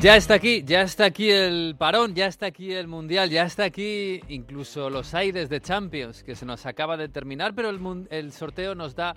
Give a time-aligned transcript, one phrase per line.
[0.00, 3.64] Ya está aquí, ya está aquí el parón, ya está aquí el Mundial, ya está
[3.64, 8.32] aquí incluso los aires de Champions, que se nos acaba de terminar, pero el, el
[8.32, 9.14] sorteo nos da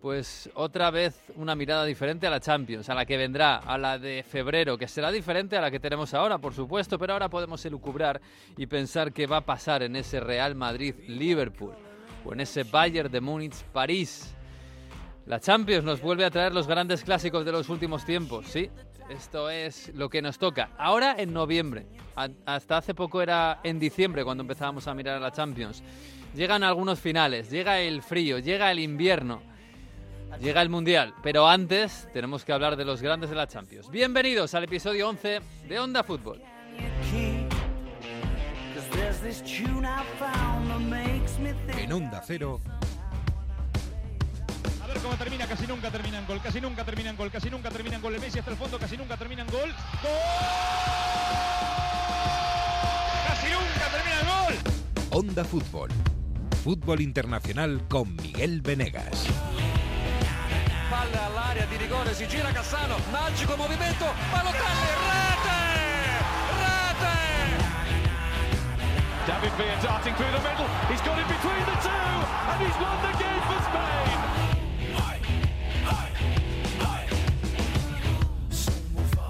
[0.00, 3.98] pues otra vez una mirada diferente a la Champions, a la que vendrá, a la
[3.98, 7.64] de febrero, que será diferente a la que tenemos ahora, por supuesto, pero ahora podemos
[7.64, 8.20] elucubrar
[8.56, 11.74] y pensar qué va a pasar en ese Real Madrid-Liverpool
[12.24, 14.34] o en ese Bayern de Múnich-París.
[15.26, 18.70] La Champions nos vuelve a traer los grandes clásicos de los últimos tiempos, ¿sí?
[19.08, 20.70] Esto es lo que nos toca.
[20.78, 21.86] Ahora en noviembre.
[22.44, 25.82] Hasta hace poco era en diciembre cuando empezábamos a mirar a la Champions.
[26.34, 29.42] Llegan algunos finales, llega el frío, llega el invierno,
[30.40, 31.14] llega el Mundial.
[31.22, 33.90] Pero antes tenemos que hablar de los grandes de la Champions.
[33.90, 36.42] Bienvenidos al episodio 11 de Onda Fútbol.
[41.78, 42.60] En Onda Cero
[44.98, 47.96] cómo termina, casi nunca termina en gol, casi nunca termina en gol, casi nunca termina
[47.96, 48.14] en gol.
[48.14, 49.74] El Messi hasta el fondo, casi nunca termina en gol.
[50.02, 50.10] ¡Gol!
[53.26, 54.54] ¡Casi nunca termina en gol!
[55.10, 55.90] Onda Fútbol.
[56.62, 59.26] Fútbol internacional con Miguel Venegas.
[60.90, 65.60] Palla all'area di rigore, si gira Cassano, magico movimento, Balotelli, rete!
[66.62, 67.16] Rete!
[69.26, 73.05] David Villa darting through the middle, he's got it between the two, and he's won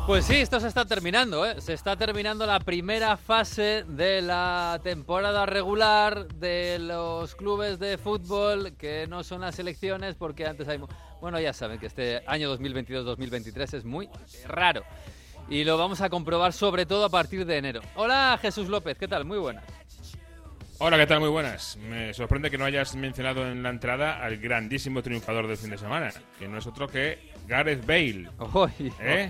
[0.07, 1.61] Pues sí, esto se está terminando, ¿eh?
[1.61, 8.77] Se está terminando la primera fase de la temporada regular de los clubes de fútbol
[8.79, 10.79] que no son las elecciones porque antes hay...
[11.21, 14.09] Bueno, ya saben que este año 2022-2023 es muy
[14.47, 14.85] raro.
[15.49, 17.81] Y lo vamos a comprobar sobre todo a partir de enero.
[17.97, 19.25] Hola Jesús López, ¿qué tal?
[19.25, 19.65] Muy buenas.
[20.79, 21.19] Hola, ¿qué tal?
[21.19, 21.79] Muy buenas.
[21.79, 25.79] Me sorprende que no hayas mencionado en la entrada al grandísimo triunfador del fin de
[25.79, 28.29] semana, que no es otro que Gareth Bale.
[29.01, 29.29] ¿Eh?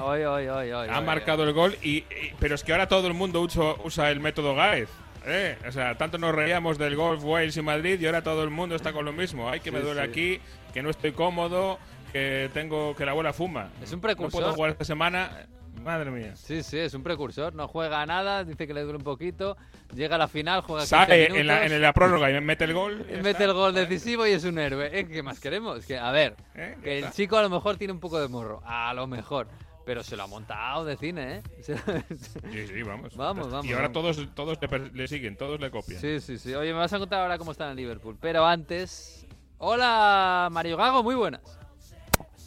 [0.91, 2.05] ha marcado el gol, y,
[2.39, 4.89] pero es que ahora todo el mundo usa, usa el método Gareth.
[5.27, 5.59] ¿eh?
[5.67, 8.75] O sea, tanto nos reíamos del golf Wales y Madrid y ahora todo el mundo
[8.77, 9.51] está con lo mismo.
[9.51, 10.41] Ay, que me duele aquí,
[10.73, 11.79] que no estoy cómodo,
[12.13, 13.71] que tengo que la abuela fuma.
[13.83, 14.41] Es un precursor.
[14.41, 15.47] No puedo jugar esta semana.
[15.83, 16.35] Madre mía.
[16.37, 17.55] Sí, sí, es un precursor.
[17.55, 19.57] No juega nada, dice que le duele un poquito.
[19.95, 23.07] Llega a la final, juega Sale en la, en la prórroga y mete el gol.
[23.23, 24.91] mete el gol decisivo y es un héroe.
[24.93, 25.07] ¿Eh?
[25.07, 25.85] ¿Qué más queremos?
[25.87, 26.77] Que, a ver, ¿Eh?
[26.83, 28.63] que el chico a lo mejor tiene un poco de morro.
[28.65, 29.49] A lo mejor.
[29.85, 31.43] Pero se lo ha montado de cine, ¿eh?
[31.63, 33.17] sí, sí, vamos.
[33.17, 33.67] Vamos, vamos.
[33.67, 34.59] Y ahora todos, todos
[34.93, 36.01] le, siguen, todos le copian.
[36.01, 36.53] Sí, sí, sí.
[36.55, 38.17] Oye, me vas a contar ahora cómo está en Liverpool.
[38.21, 39.25] Pero antes.
[39.59, 41.41] Hola, Mario Gago, muy buenas.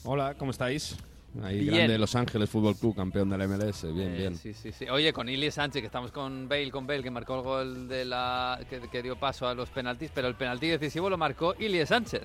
[0.04, 0.98] Hola, ¿cómo estáis?
[1.44, 4.36] Ahí grande Los Ángeles Fútbol Club, campeón de la MLS, bien, eh, bien.
[4.36, 4.90] Sí, sí, sí.
[4.90, 8.06] Oye, con Ili Sánchez, que estamos con Bale, con Bale, que marcó el gol de
[8.06, 8.60] la
[8.92, 12.24] que, dio paso a los penaltis, pero el penalti decisivo lo marcó Ili Sánchez.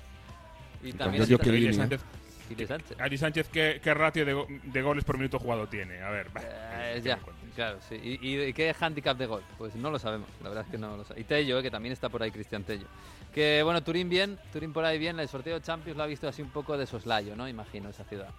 [0.83, 2.01] Y también yo Ili Sánchez.
[2.49, 2.99] Ili Sánchez.
[2.99, 6.01] Ali Sánchez, ¿qué, ratio de, goles por minuto jugado tiene?
[6.01, 7.19] A ver, eh, ya,
[7.55, 7.95] claro, sí.
[8.01, 9.43] ¿Y, qué handicap de gol?
[9.57, 11.21] Pues no lo sabemos, la verdad es que no lo sabemos.
[11.21, 12.87] Y Tello, eh, que también está por ahí, Cristian Tello.
[13.33, 16.27] Que bueno, Turín bien, Turín por ahí bien, el sorteo de Champions lo ha visto
[16.27, 17.47] así un poco de soslayo, ¿no?
[17.47, 18.29] Imagino, esa ciudad.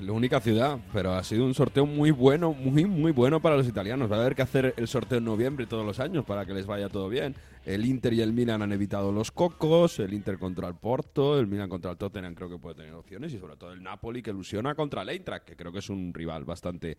[0.00, 3.66] La única ciudad, pero ha sido un sorteo muy bueno, muy, muy bueno para los
[3.66, 4.10] italianos.
[4.10, 6.66] Va a haber que hacer el sorteo en noviembre todos los años para que les
[6.66, 7.34] vaya todo bien.
[7.64, 11.46] El Inter y el Milan han evitado los cocos, el Inter contra el Porto, el
[11.46, 14.30] Milan contra el Tottenham creo que puede tener opciones y sobre todo el Napoli que
[14.30, 16.96] ilusiona contra el Eintracht, que creo que es un rival bastante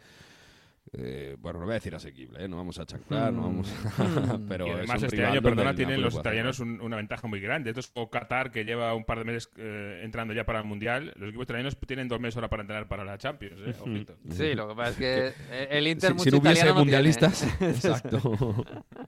[0.92, 2.48] eh, bueno, no voy a decir asequible, ¿eh?
[2.48, 3.68] no vamos a chanclar, no vamos
[3.98, 4.46] mm.
[4.48, 7.72] pero además este año, perdona, tienen los italianos una ventaja muy grande.
[7.72, 10.66] Esto es como Qatar, que lleva un par de meses eh, entrando ya para el
[10.66, 11.14] Mundial.
[11.16, 14.06] Los equipos italianos tienen dos meses ahora para entrenar para la Champions, ¿eh?
[14.30, 15.34] Sí, lo que pasa es que
[15.70, 18.20] el Inter si, si no hubiese mundialistas, exacto.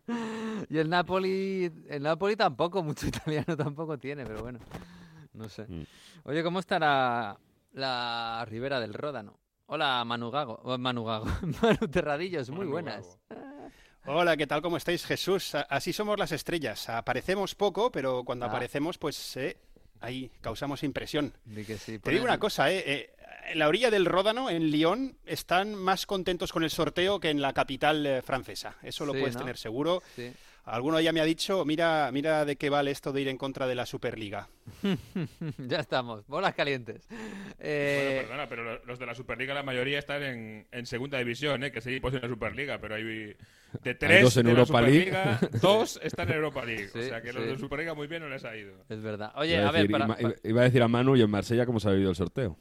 [0.70, 4.60] y el Napoli, el Napoli tampoco, mucho italiano tampoco tiene, pero bueno,
[5.34, 5.66] no sé.
[5.68, 5.84] Mm.
[6.24, 7.38] Oye, ¿cómo estará
[7.74, 9.45] la Ribera del Ródano?
[9.68, 10.60] Hola, Manu Gago.
[10.64, 11.26] Oh, Manu Gago.
[11.62, 13.20] Manu Terradillos, muy buenas.
[14.06, 14.62] Hola, ¿qué tal?
[14.62, 15.56] ¿Cómo estáis, Jesús?
[15.56, 16.88] Así somos las estrellas.
[16.90, 18.50] Aparecemos poco, pero cuando ah.
[18.50, 19.58] aparecemos, pues eh,
[20.02, 21.34] ahí causamos impresión.
[21.54, 23.16] Te digo una cosa, eh, eh,
[23.48, 27.42] en la orilla del Ródano, en Lyon, están más contentos con el sorteo que en
[27.42, 28.76] la capital eh, francesa.
[28.84, 30.04] Eso lo puedes tener seguro.
[30.16, 30.32] Sí.
[30.66, 33.68] Alguno ya me ha dicho, mira, mira de qué vale esto de ir en contra
[33.68, 34.50] de la Superliga.
[35.60, 37.08] ya estamos, bolas calientes.
[37.60, 38.24] Eh...
[38.24, 41.72] perdona, pero los de la Superliga la mayoría están en, segunda división, ¿eh?
[41.72, 43.36] que seguimos en la Superliga, pero hay
[43.84, 45.60] de tres dos en de Europa la Superliga, League.
[45.62, 46.90] dos están en Europa League.
[46.96, 48.74] o sea que los de Superliga muy bien no les ha ido.
[48.90, 49.34] Es verdad.
[49.36, 49.88] Oye, a, ver,
[50.44, 52.58] iba, a decir a Manu y en Marsella cómo se ha vivido el sorteo.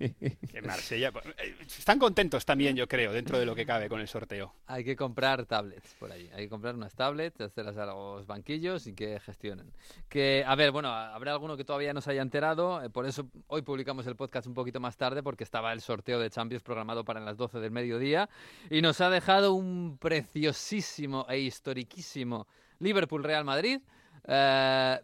[0.50, 1.12] que Marsella.
[1.12, 4.54] Pues, eh, están contentos también, yo creo, dentro de lo que cabe con el sorteo.
[4.66, 6.30] Hay que comprar tablets por ahí.
[6.34, 9.70] Hay que comprar unas tablets, hacerlas a los banquillos y que gestionen.
[10.08, 12.82] Que, a ver, bueno, habrá alguno que todavía no se haya enterado.
[12.82, 16.18] Eh, por eso hoy publicamos el podcast un poquito más tarde, porque estaba el sorteo
[16.18, 18.30] de Champions programado para las 12 del mediodía.
[18.70, 22.46] Y nos ha dejado un preciosísimo e historiquísimo
[22.78, 23.80] Liverpool-Real Madrid.
[24.26, 25.00] Eh,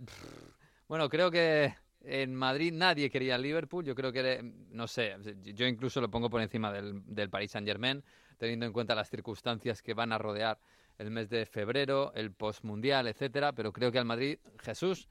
[0.88, 1.74] bueno, creo que
[2.06, 3.84] en Madrid nadie quería Liverpool.
[3.84, 8.02] Yo creo que, no sé, yo incluso lo pongo por encima del, del Paris Saint-Germain,
[8.38, 10.58] teniendo en cuenta las circunstancias que van a rodear
[10.98, 13.52] el mes de febrero, el postmundial, etcétera.
[13.52, 15.08] Pero creo que al Madrid, Jesús,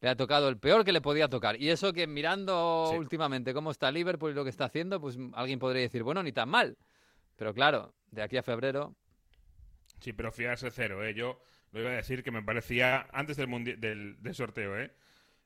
[0.00, 1.60] le ha tocado el peor que le podía tocar.
[1.60, 5.58] Y eso que mirando últimamente cómo está Liverpool y lo que está haciendo, pues alguien
[5.58, 6.76] podría decir, bueno, ni tan mal.
[7.36, 8.94] Pero claro, de aquí a febrero.
[10.00, 11.14] Sí, pero fiarse cero, ¿eh?
[11.14, 11.40] Yo
[11.72, 14.92] lo iba a decir que me parecía, antes del, del, del sorteo, ¿eh?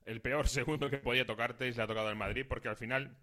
[0.05, 2.77] El peor segundo que podía tocarte y se le ha tocado el Madrid, porque al
[2.77, 3.17] final,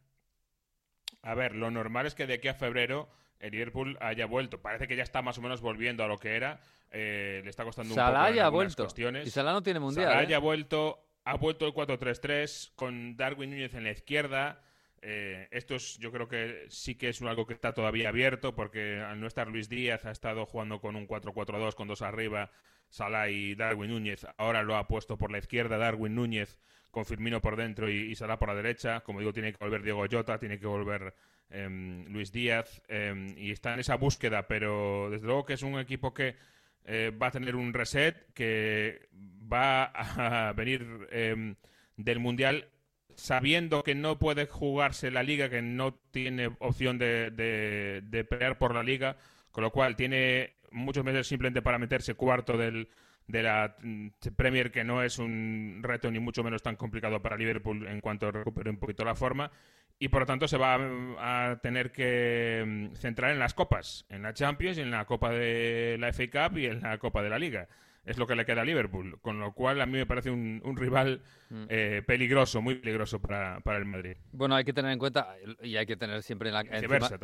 [1.21, 3.09] a ver, lo normal es que de aquí a febrero
[3.39, 4.62] el Liverpool haya vuelto.
[4.62, 6.59] Parece que ya está más o menos volviendo a lo que era.
[6.91, 8.83] Eh, le está costando un poco haya vuelto.
[8.83, 9.27] cuestiones.
[9.27, 10.12] Y Salah no tiene mundial.
[10.12, 10.35] Salah ¿eh?
[10.35, 14.62] ha vuelto, ha vuelto el 4-3-3 con Darwin Núñez en la izquierda.
[15.01, 19.00] Eh, esto es, yo creo que sí que es algo que está todavía abierto porque
[19.00, 22.50] al no estar Luis Díaz ha estado jugando con un 4-4-2 con dos arriba
[22.89, 24.25] Salah y Darwin Núñez.
[24.38, 26.57] Ahora lo ha puesto por la izquierda Darwin Núñez
[26.92, 29.01] con Firmino por dentro y, Salah por la derecha.
[29.01, 31.13] Como digo, tiene que volver Diego Jota, tiene que volver
[31.50, 35.80] em, Luis Díaz em, y está en esa búsqueda, pero desde luego que es un
[35.80, 36.36] equipo que
[36.86, 41.56] eh, va a tener un reset, que va a venir em,
[41.98, 42.69] del Mundial
[43.16, 48.75] sabiendo que no puede jugarse la liga, que no tiene opción de, de pelear por
[48.75, 49.18] la liga,
[49.51, 52.89] con lo cual tiene muchos meses simplemente para meterse cuarto del,
[53.27, 57.37] de la mm, Premier, que no es un reto ni mucho menos tan complicado para
[57.37, 59.51] Liverpool en cuanto recupere un poquito la forma.
[59.99, 60.75] Y por lo tanto se va
[61.19, 65.97] a tener que mm, centrar en las copas, en la Champions, en la Copa de
[65.99, 67.67] la FA Cup y en la Copa de la Liga
[68.07, 69.19] es lo que le queda a Liverpool.
[69.21, 71.65] Con lo cual, a mí me parece un, rival mm.
[71.69, 74.15] eh, peligroso, muy peligroso para, el Madrid.
[74.31, 76.62] Bueno, hay que tener en cuenta, y hay que tener siempre en la,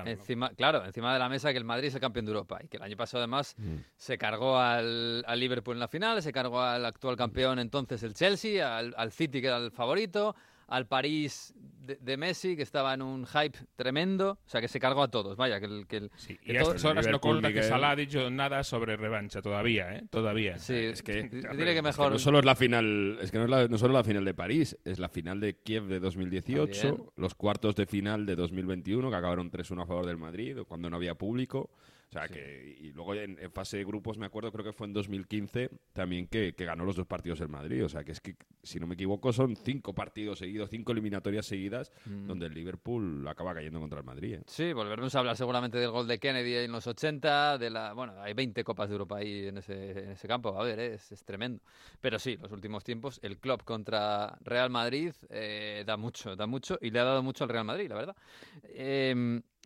[0.06, 2.68] encima, claro, encima de la mesa que el Madrid es el campeón de Europa y
[2.68, 3.75] que el año pasado además mm.
[3.95, 8.77] se cargó al, Liverpool en la final, se cargó al actual campeón entonces el Chelsea,
[8.77, 10.36] al, al City que era el favorito,
[10.68, 15.04] al París de, Messi, que estaba en un hype tremendo, o sea, que se cargó
[15.04, 15.88] a todos, vaya, que el...
[15.88, 16.10] Que
[16.45, 20.04] y a estas horas no cuenta que Salah ha dicho nada sobre revancha todavía, ¿eh?
[20.10, 20.57] Todavía.
[20.57, 21.24] Sí, es que...
[21.24, 22.12] Dile que mejor...
[22.13, 24.33] no solo es la final, es que no es la, no solo la final de
[24.33, 29.15] París, es la final de Kiev de 2018, los cuartos de final de 2021, que
[29.15, 31.69] acabaron 3-1 a favor del Madrid, cuando no había público.
[32.13, 34.94] O sea, que, y luego en, fase de grupos, me acuerdo, creo que fue en
[34.94, 37.83] 2015 también que, ganó los dos partidos el Madrid.
[37.83, 41.48] O sea, que es que, si no me equivoco, son cinco partidos seguidos, cinco eliminatorias
[41.48, 42.27] seguidas, mm.
[42.27, 44.36] donde el Liverpool acaba cayendo contra el Madrid.
[44.36, 44.44] ¿eh?
[44.45, 48.13] Sí, volveremos a hablar seguramente del gol de Kennedy en los 80, de la, bueno,
[48.21, 50.94] hay 20 Copas de Europa ahí en ese, en ese campo, a ver, ¿eh?
[50.94, 51.63] es, es, tremendo.
[52.00, 56.77] Pero sí, los últimos tiempos, el club contra Real Madrid eh, da mucho, da mucho,
[56.80, 58.15] y le ha dado mucho al Real Madrid, la verdad.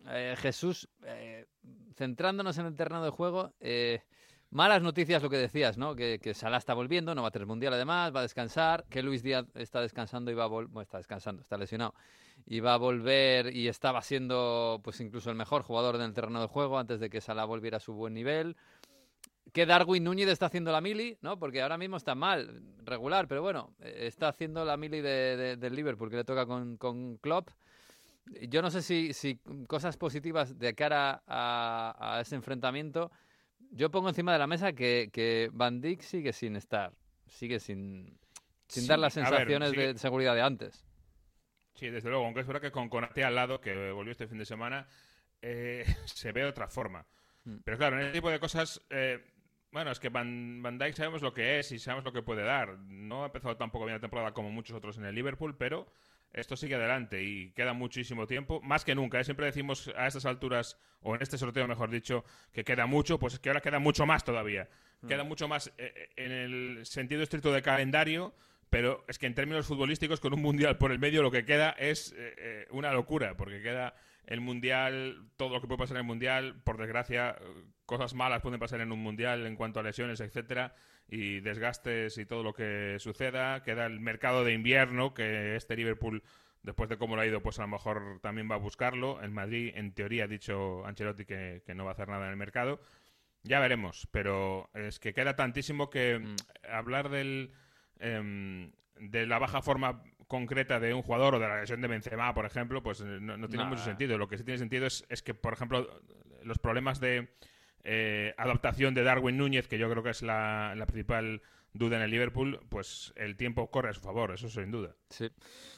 [0.06, 0.88] Em, Jesús,
[1.94, 4.02] centrándonos en el terreno de juego, eh,
[4.50, 5.94] malas noticias lo que decías, ¿no?
[5.94, 9.22] Que, Salah está volviendo, no va a tener mundial además, va a descansar, que Luis
[9.22, 11.94] Díaz está descansando y va a volver, está descansando, está lesionado,
[12.46, 16.40] y va a volver y estaba siendo pues incluso el mejor jugador en el terreno
[16.40, 18.56] de juego antes de que Salah volviera a su buen nivel.
[19.52, 21.38] Que Darwin Núñez está haciendo la mili, ¿no?
[21.38, 25.74] Porque ahora mismo está mal, regular, pero bueno, eh, está haciendo la mili de, del
[25.74, 27.48] Liverpool, que le toca con, con Klopp
[28.48, 33.10] yo no sé si, si cosas positivas de cara a, ese enfrentamiento.
[33.70, 36.92] Yo pongo encima de la mesa que, que Van Dijk sigue sin estar,
[37.26, 38.18] sigue sin,
[38.66, 40.86] sin dar las sensaciones de seguridad de antes.
[41.74, 44.38] Sí, desde luego, aunque es verdad que con Conate al lado, que volvió este fin
[44.38, 44.88] de semana,
[45.42, 47.06] eh, se ve de otra forma.
[47.44, 47.58] Mm.
[47.64, 49.24] Pero claro, en este tipo de cosas, eh,
[49.70, 52.42] bueno, es que Van, Van Dijk sabemos lo que es y sabemos lo que puede
[52.42, 52.78] dar.
[52.78, 55.86] No ha empezado tampoco bien la temporada como muchos otros en el Liverpool, pero
[56.32, 59.20] esto sigue adelante y queda muchísimo tiempo, más que nunca.
[59.20, 59.24] ¿eh?
[59.24, 63.34] Siempre decimos a estas alturas, o en este sorteo mejor dicho, que queda mucho, pues
[63.34, 64.68] es que ahora queda mucho más todavía.
[65.00, 65.08] Mm.
[65.08, 68.34] Queda mucho más eh, eh, en el sentido estricto de calendario,
[68.70, 71.70] pero es que en términos futbolísticos, con un mundial por el medio, lo que queda
[71.70, 72.14] es
[72.70, 73.94] una locura, porque queda
[74.28, 77.36] el mundial, todo lo que puede pasar en el mundial, por desgracia,
[77.86, 80.74] cosas malas pueden pasar en un mundial en cuanto a lesiones, etcétera
[81.08, 83.62] y desgastes y todo lo que suceda.
[83.62, 86.22] Queda el mercado de invierno, que este Liverpool,
[86.62, 89.22] después de cómo lo ha ido, pues a lo mejor también va a buscarlo.
[89.22, 92.36] En Madrid, en teoría, ha dicho Ancelotti que, no va a hacer nada en el
[92.36, 92.80] mercado.
[93.44, 96.36] Ya veremos, pero es que queda tantísimo que mm.
[96.70, 97.52] hablar del,
[97.98, 102.32] em, de la baja forma concreta de un jugador o de la lesión de Benzema,
[102.34, 104.18] por ejemplo, pues eh, no, tiene mucho sentido.
[104.18, 105.88] Lo que sí tiene sentido es, es que, por ejemplo,
[106.44, 107.28] los problemas de
[107.82, 111.42] eh, adaptación de Darwin Núñez, que yo creo que es la, la principal
[111.78, 114.96] duda en el Liverpool, pues el tiempo corre a su favor, eso sin duda.
[115.08, 115.30] Sí,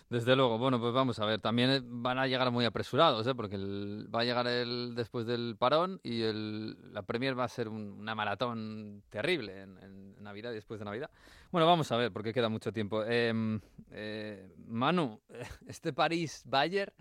[0.09, 0.59] desde luego.
[0.59, 1.41] Bueno, pues vamos a ver.
[1.41, 3.35] También van a llegar muy apresurados, ¿eh?
[3.35, 7.69] porque va a llegar el después del parón y el, la Premier va a ser
[7.69, 11.11] una maratón terrible en, Navidad y después de Navidad.
[11.51, 13.05] Bueno, vamos a ver, porque queda mucho tiempo.
[13.05, 13.59] Em,
[13.91, 15.19] eh, Manu,
[15.67, 16.93] este París-Bayern,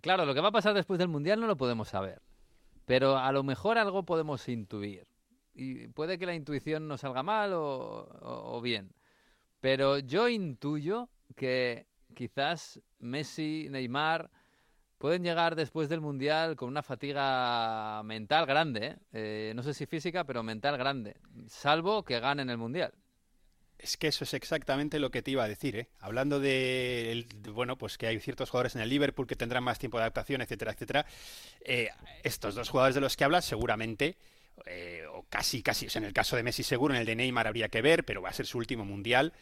[0.00, 2.22] claro, lo que va a pasar después del Mundial no lo podemos saber,
[2.84, 5.08] pero a lo mejor algo podemos intuir
[5.58, 8.92] y puede que la intuición no salga mal o, bien.
[9.60, 14.30] Pero yo intuyo que quizás Messi, Neymar
[14.98, 18.86] pueden llegar después del Mundial con una fatiga mental grande.
[18.86, 18.96] ¿eh?
[19.12, 21.16] Eh, no sé si física, pero mental grande.
[21.48, 22.94] Salvo que ganen el Mundial.
[23.78, 25.88] Es que eso es exactamente lo que te iba a decir, ¿eh?
[26.00, 29.98] Hablando de, bueno, pues que hay ciertos jugadores en el Liverpool que tendrán más tiempo
[29.98, 31.06] de adaptación, etcétera, etcétera.
[31.60, 31.88] Eh,
[32.24, 34.16] estos dos jugadores de los que hablas seguramente
[34.66, 37.16] eh, o casi, casi, o sea, en el caso de Messi seguro, en el de
[37.16, 39.32] Neymar habría que ver, pero va a ser su último mundial.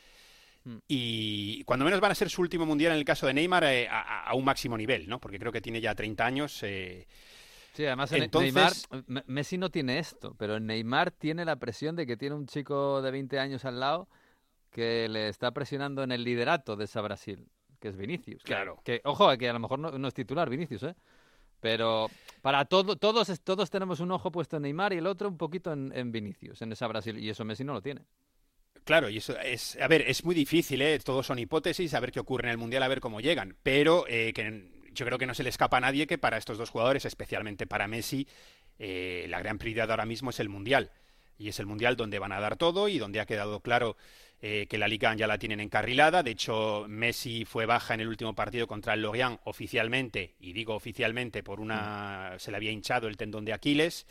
[0.65, 0.79] Hmm.
[0.89, 3.89] Y cuando menos van a ser su último mundial en el caso de Neymar eh,
[3.91, 5.21] a, un máximo nivel, ¿no?
[5.21, 6.63] Porque creo que tiene ya 30 años.
[6.63, 7.07] Eh.
[7.73, 8.73] Sí, además Neymar,
[9.27, 13.11] Messi no tiene esto, pero Neymar tiene la presión de que tiene un chico de
[13.11, 14.09] 20 años al lado
[14.71, 17.49] que le está presionando en el liderato de esa Brasil,
[17.81, 18.43] que es Vinicius.
[18.43, 18.81] Claro.
[18.85, 20.95] Que, ojo, que a lo mejor no, no es titular Vinicius, ¿eh?
[21.67, 22.09] Pero
[22.43, 25.73] para todo, todos, todos tenemos un ojo puesto en Neymar y el otro un poquito
[25.73, 28.03] en, Vinicius, en esa Brasil, y eso Messi no lo tiene.
[28.85, 30.97] Claro, y eso es, a ver, es muy difícil, ¿eh?
[31.01, 34.05] todos son hipótesis, a ver qué ocurre en el Mundial, a ver cómo llegan, pero
[34.07, 36.71] eh, que yo creo que no se le escapa a nadie que para estos dos
[36.71, 38.29] jugadores, especialmente para Messi,
[38.79, 40.93] eh, la gran prioridad ahora mismo es el Mundial.
[41.39, 43.97] Y es el Mundial donde van a dar todo y donde ha quedado claro
[44.43, 46.23] eh, que la Liga ya la tienen encarrilada.
[46.23, 50.75] De hecho, Messi fue baja en el último partido contra el Lorient oficialmente, y digo
[50.75, 52.35] oficialmente, por una.
[52.39, 54.07] se le había hinchado el tendón de Aquiles.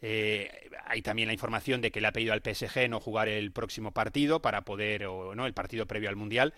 [0.00, 3.50] Eh, hay también la información de que le ha pedido al PSG no jugar el
[3.50, 6.54] próximo partido para poder, o no, el partido previo al Mundial.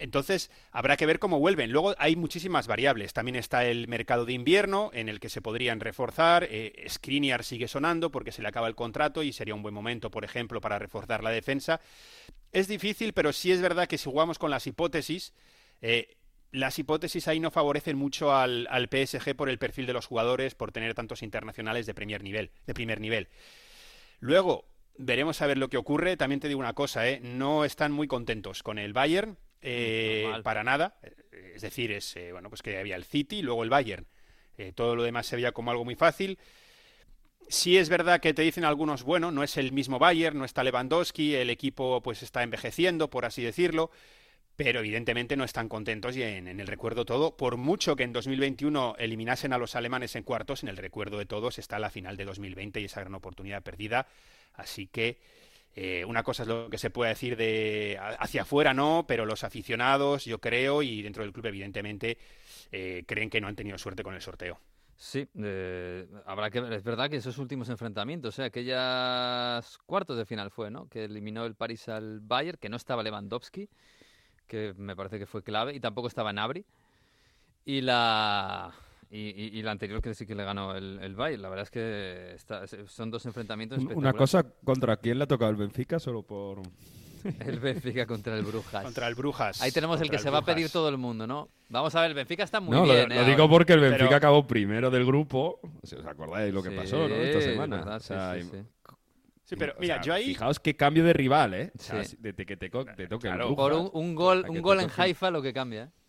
[0.00, 1.70] Entonces, habrá que ver cómo vuelven.
[1.70, 3.12] Luego hay muchísimas variables.
[3.12, 6.48] También está el mercado de invierno, en el que se podrían reforzar.
[6.50, 6.88] Eh,
[7.42, 10.60] sigue sonando porque se le acaba el contrato y sería un buen momento, por ejemplo,
[10.60, 11.80] para reforzar la defensa.
[12.52, 15.34] Es difícil, pero sí es verdad que si jugamos con las hipótesis,
[15.82, 16.16] eh,
[16.50, 20.54] las hipótesis ahí no favorecen mucho al, al, PSG por el perfil de los jugadores,
[20.54, 22.50] por tener tantos internacionales de primer nivel.
[22.66, 23.28] De primer nivel.
[24.18, 24.66] Luego,
[24.96, 26.16] veremos a ver lo que ocurre.
[26.16, 27.20] También te digo una cosa, ¿eh?
[27.22, 30.98] no están muy contentos con el Bayern eh, para nada.
[31.02, 34.06] Eh, es decir, es eh, bueno, pues que había el City, luego el Bayern.
[34.74, 36.38] todo lo demás se veía como algo muy fácil.
[37.48, 40.62] Sí es verdad que te dicen algunos, bueno, no es el mismo Bayern, no está
[40.62, 43.90] Lewandowski, el equipo pues está envejeciendo, por así decirlo,
[44.54, 48.12] pero evidentemente no están contentos y en, en, el recuerdo todo, por mucho que en
[48.12, 52.16] 2021 eliminasen a los alemanes en cuartos, en el recuerdo de todos está la final
[52.16, 54.06] de 2020 y esa gran oportunidad perdida.
[54.54, 55.18] Así que
[55.74, 59.44] eh, una cosa es lo que se puede decir de hacia afuera, no, pero los
[59.44, 62.18] aficionados, yo creo, y dentro del club, evidentemente,
[62.72, 64.58] eh, creen que no han tenido suerte con el sorteo.
[64.96, 70.50] Sí, eh, habrá que es verdad que esos últimos enfrentamientos, sea, aquellas cuartos de final
[70.50, 70.88] fue, ¿no?
[70.88, 73.70] Que eliminó el París al Bayern, que no estaba Lewandowski,
[74.46, 76.66] que me parece que fue clave, y tampoco estaba Nabri.
[77.64, 78.74] Y la
[79.10, 81.42] y, la anterior que sí que le ganó el, el Bayern.
[81.42, 85.56] La verdad es que son dos enfrentamientos Una cosa, ¿contra quién le ha tocado el
[85.56, 85.98] Benfica?
[85.98, 86.60] Solo por...
[87.40, 88.82] El Benfica contra el Brujas.
[88.82, 89.60] Contra el Brujas.
[89.60, 91.50] Ahí tenemos el que se va a pedir todo el mundo, ¿no?
[91.68, 93.10] Vamos a ver, el Benfica está muy bien.
[93.10, 93.24] Lo, lo ¿eh?
[93.26, 95.60] digo porque el Benfica acabó primero del grupo.
[95.82, 97.14] Si os acordáis lo que pasó, ¿no?
[97.14, 98.00] Esta semana.
[99.44, 100.28] sí, pero mira, yo ahí.
[100.28, 101.72] Fijaos qué cambio de rival, ¿eh?
[102.20, 105.84] de, que te, toque el Por un, gol, un gol en Haifa lo que cambia,
[105.84, 105.99] ¿eh?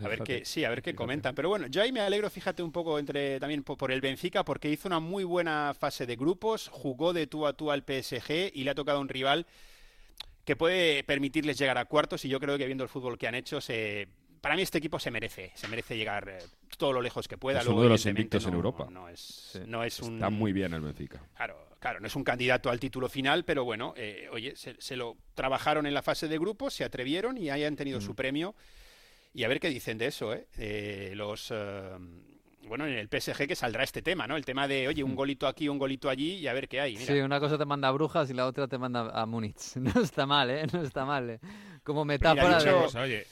[0.00, 1.34] A ver qué, sí, a ver qué comentan.
[1.34, 4.70] Pero bueno, yo ahí me alegro, fíjate un poco entre también por, el Benfica, porque
[4.70, 8.64] hizo una muy buena fase de grupos, jugó de tú a tú al PSG y
[8.64, 9.46] le ha tocado un rival
[10.44, 12.24] que puede permitirles llegar a cuartos.
[12.24, 14.08] Y yo creo que viendo el fútbol que han hecho, se,
[14.42, 16.38] para mí este equipo se merece, se merece llegar eh,
[16.76, 17.60] todo lo lejos que pueda.
[17.60, 18.88] Es uno de los invictos en Europa.
[18.90, 20.14] No, es, no es un...
[20.14, 21.22] Está muy bien el Benfica.
[21.36, 25.16] Claro, claro, no es un candidato al título final, pero bueno, eh, oye, se, lo
[25.34, 28.16] trabajaron en la fase de grupos, se atrevieron y hayan tenido su mm.
[28.16, 28.54] premio.
[29.34, 30.46] Y a ver qué dicen de eso, ¿eh?
[30.58, 31.48] eh los.
[31.50, 31.90] Eh,
[32.68, 34.36] bueno, en el PSG que saldrá este tema, ¿no?
[34.36, 35.16] El tema de, oye, un hmm.
[35.16, 36.96] golito aquí, un golito allí y a ver qué hay.
[36.96, 39.76] Sí, una cosa te manda a Brujas y la otra te manda a Múnich.
[39.76, 40.66] No está mal, ¿eh?
[40.72, 41.40] No está mal, ¿eh?
[41.82, 43.26] Como metáfora de...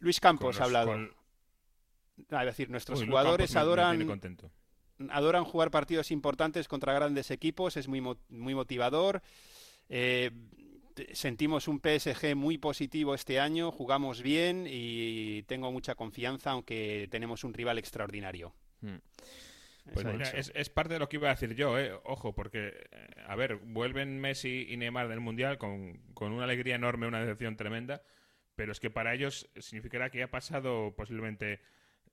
[0.00, 0.96] Luis Campos ha hablado.
[2.30, 4.20] Ah, es decir, nuestros jugadores adoran...
[5.10, 9.22] adoran jugar partidos importantes contra grandes equipos, es muy, muy motivador.
[9.88, 10.30] Eh,
[11.12, 17.44] sentimos un PSG muy positivo este año, jugamos bien y tengo mucha confianza, aunque tenemos
[17.44, 18.54] un rival extraordinario.
[18.80, 18.96] Hmm.
[19.92, 21.92] Pues es, parte de lo que iba a decir yo, ¿eh?
[22.04, 26.74] ojo, porque, eh, a ver, vuelven Messi y Neymar del Mundial con, con una alegría
[26.74, 28.02] enorme, una decepción tremenda,
[28.56, 31.60] pero es que para ellos significará que ha pasado posiblemente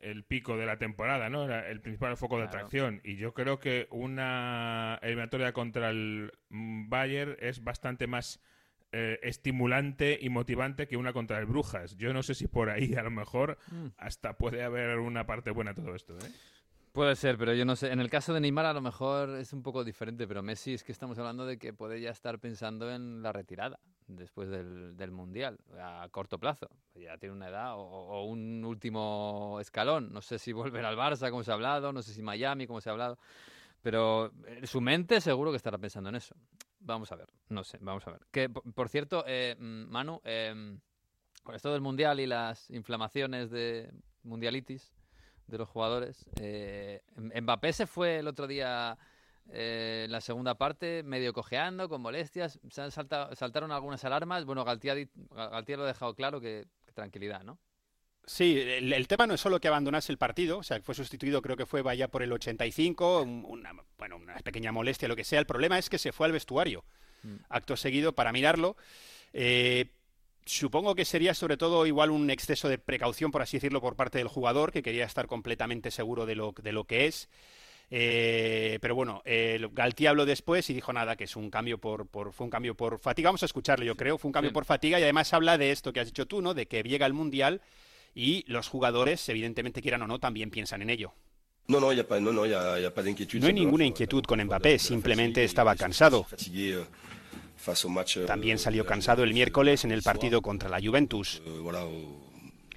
[0.03, 1.45] el pico de la temporada, ¿no?
[1.45, 3.01] el principal foco de atracción.
[3.03, 8.41] Y yo creo que una eliminatoria contra el Bayern es bastante más
[8.95, 11.97] eh, estimulante y motivante que una contra el Brujas.
[11.97, 13.87] Yo no sé si por ahí a lo mejor mm.
[13.97, 16.31] hasta puede haber una parte buena de todo esto, ¿eh?
[16.93, 17.91] Puede ser, pero yo no sé.
[17.91, 20.83] En el caso de Neymar a lo mejor es un poco diferente, pero Messi es
[20.83, 25.09] que estamos hablando de que puede ya estar pensando en la retirada después del, del
[25.09, 26.69] Mundial, a corto plazo.
[26.93, 30.13] Ya tiene una edad o, un último escalón.
[30.13, 32.79] No sé si volver al Barça, como se ha hablado, no sé si Miami, como
[32.79, 33.17] se ha hablado,
[33.83, 36.35] pero en su mente seguro que estará pensando en eso.
[36.79, 38.21] Vamos a ver, no sé, vamos a ver.
[38.31, 40.79] Que, por, cierto, eh, Manu, eh,
[41.43, 43.91] con esto del Mundial y las inflamaciones de
[44.23, 44.93] mundialitis
[45.47, 46.25] de los jugadores.
[46.39, 48.97] Eh, Mbappé se fue el otro día
[49.49, 52.59] eh, en la segunda parte, medio cojeando, con molestias.
[52.69, 54.45] Se han saltaron algunas alarmas.
[54.45, 57.59] Bueno, Galtier, lo ha dejado claro que, tranquilidad, ¿no?
[58.25, 61.41] Sí, el, tema no es solo que abandonase el partido, o sea, que fue sustituido,
[61.41, 65.39] creo que fue vaya por el 85, una, bueno, una pequeña molestia, lo que sea.
[65.39, 66.85] El problema es que se fue al vestuario,
[67.23, 67.35] mm.
[67.49, 68.77] acto seguido, para mirarlo.
[69.33, 69.89] Eh,
[70.45, 74.17] Supongo que sería sobre todo igual un exceso de precaución, por así decirlo, por parte
[74.17, 77.29] del jugador, que quería estar completamente seguro de lo, de lo que es.
[77.89, 82.07] Eh, pero bueno, eh, Galti habló después y dijo nada, que es un cambio por,
[82.07, 83.29] por, fue un cambio por fatiga.
[83.29, 84.17] Vamos a escucharlo, yo creo.
[84.17, 86.53] Fue un cambio por fatiga y además habla de esto que has dicho tú, ¿no?
[86.53, 87.61] De que llega el Mundial
[88.15, 91.13] y los jugadores, evidentemente quieran o no, también piensan en ello.
[91.67, 96.27] No, no, no, no, no hay ninguna inquietud con Mbappé, simplemente estaba cansado.
[98.27, 101.41] También salió cansado el miércoles en el partido contra la Juventus.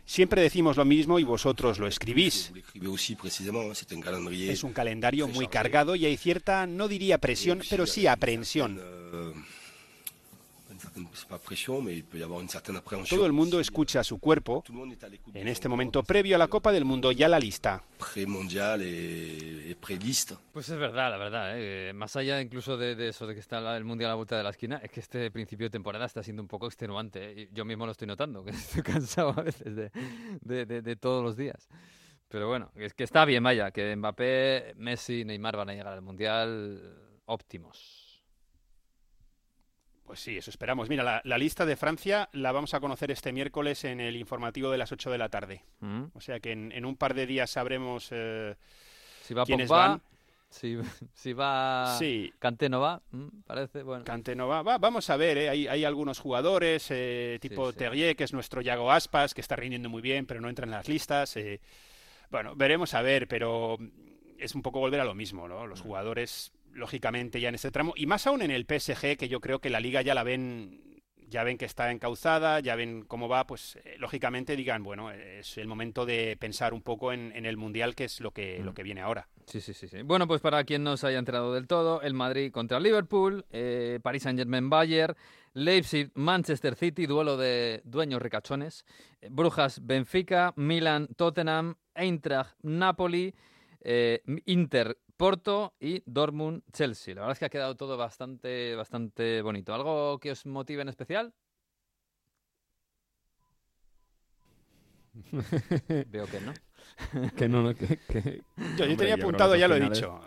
[0.04, 2.52] Siempre decimos lo mismo y vosotros lo escribís.
[4.48, 8.80] Es un calendario muy cargado y hay cierta, no diría presión, pero sí aprensión.
[13.08, 14.64] Todo el mundo escucha a su cuerpo
[15.34, 17.82] en este momento previo a la Copa del Mundo ya la lista.
[20.52, 21.52] Pues es verdad, la verdad.
[21.56, 21.92] ¿eh?
[21.94, 24.50] Más allá incluso de, eso de que está el Mundial a la vuelta de la
[24.50, 27.42] esquina, es que este principio de temporada está siendo un poco extenuante.
[27.42, 27.48] ¿eh?
[27.52, 31.68] Yo mismo lo estoy notando, que estoy cansado a veces de, todos los días.
[32.28, 36.02] Pero bueno, es que está bien, vaya, que Mbappé, Messi, Neymar van a llegar al
[36.02, 38.05] Mundial óptimos.
[40.06, 40.88] Pues sí, eso esperamos.
[40.88, 44.78] Mira, la, lista de Francia la vamos a conocer este miércoles en el informativo de
[44.78, 45.64] las 8 de la tarde.
[45.80, 46.04] Mm.
[46.14, 48.54] O sea que en, un par de días sabremos eh,
[49.22, 50.00] si va quiénes van.
[50.48, 50.78] Si,
[51.12, 52.32] si va sí.
[52.70, 53.82] no va, mm, parece.
[53.82, 54.04] Bueno.
[54.36, 54.78] no va.
[54.78, 58.92] Vamos a ver, eh, hay, hay, algunos jugadores, eh, tipo Terrier, que es nuestro Yago
[58.92, 61.36] Aspas, que está rindiendo muy bien, pero no entra en las listas.
[62.30, 63.76] bueno, veremos a ver, pero
[64.38, 65.66] es un poco volver a lo mismo, ¿no?
[65.66, 65.82] Los mm.
[65.82, 69.60] jugadores lógicamente ya en este tramo, y más aún en el PSG, que yo creo
[69.60, 70.86] que la liga ya la ven
[71.28, 75.58] ya ven que está encauzada, ya ven cómo va, pues eh, lógicamente digan, bueno, es
[75.58, 78.74] el momento de pensar un poco en, el Mundial, que es lo que, lo mm.
[78.74, 79.28] que viene ahora.
[79.46, 80.02] Sí, sí, sí, sí.
[80.02, 83.98] Bueno, pues para quien no se haya enterado del todo, el Madrid contra Liverpool, eh,
[84.02, 85.14] Paris Saint-Germain-Bayern,
[85.54, 88.84] Leipzig, Manchester City, duelo de dueños ricachones,
[89.20, 93.34] eh, Brujas, Benfica, Milan, Tottenham, Eintracht, Napoli,
[94.46, 97.14] Inter, Porto y Dortmund Chelsea.
[97.14, 99.74] La verdad es que ha quedado todo bastante, bastante bonito.
[99.74, 101.32] ¿Algo que os motive en especial?
[106.08, 106.52] Veo que no.
[107.36, 108.42] que no, que,
[108.76, 110.20] Yo, tenía apuntado, ya lo he dicho.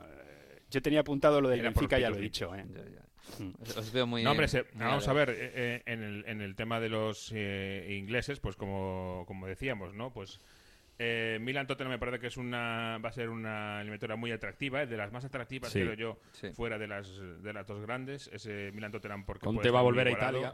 [0.70, 2.54] Yo tenía apuntado lo del Benfica, ya lo he dicho.
[2.56, 2.66] ¿eh?
[3.38, 3.52] Mm.
[3.78, 4.24] Os veo muy.
[4.24, 8.40] No, hombre, vamos a ver, eh, eh, en, el, en, el, tema de los ingleses,
[8.40, 10.12] pues como, como decíamos, ¿no?
[10.12, 10.40] Pues
[11.02, 14.86] eh, Milan Tottenham me parece que es una va a ser una eliminatoria muy atractiva,
[14.86, 16.20] de las más atractivas creo yo,
[16.54, 17.10] fuera de las
[17.42, 18.30] de las dos grandes.
[18.34, 20.54] Ese Milan Tottenham porque Conte va a volver a Italia.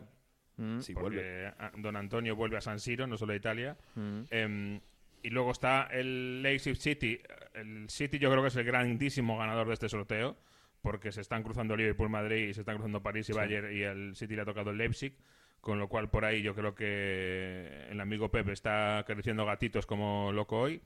[0.57, 0.79] Mm.
[0.93, 3.75] porque Don Antonio vuelve a San Siro, no solo a Italia.
[3.95, 4.21] Mm.
[4.29, 4.81] Em,
[5.23, 7.19] y luego está el Leipzig City.
[7.55, 10.37] El City yo creo que es el grandísimo ganador de este sorteo,
[10.81, 14.15] porque se están cruzando Liverpool, Madrid, y se están cruzando París y Bayern, y el
[14.15, 15.17] City le ha tocado el Leipzig
[15.65, 20.31] con lo cual por ahí yo creo que el amigo Pepe está acariciando gatitos como
[20.31, 20.79] loco hoy.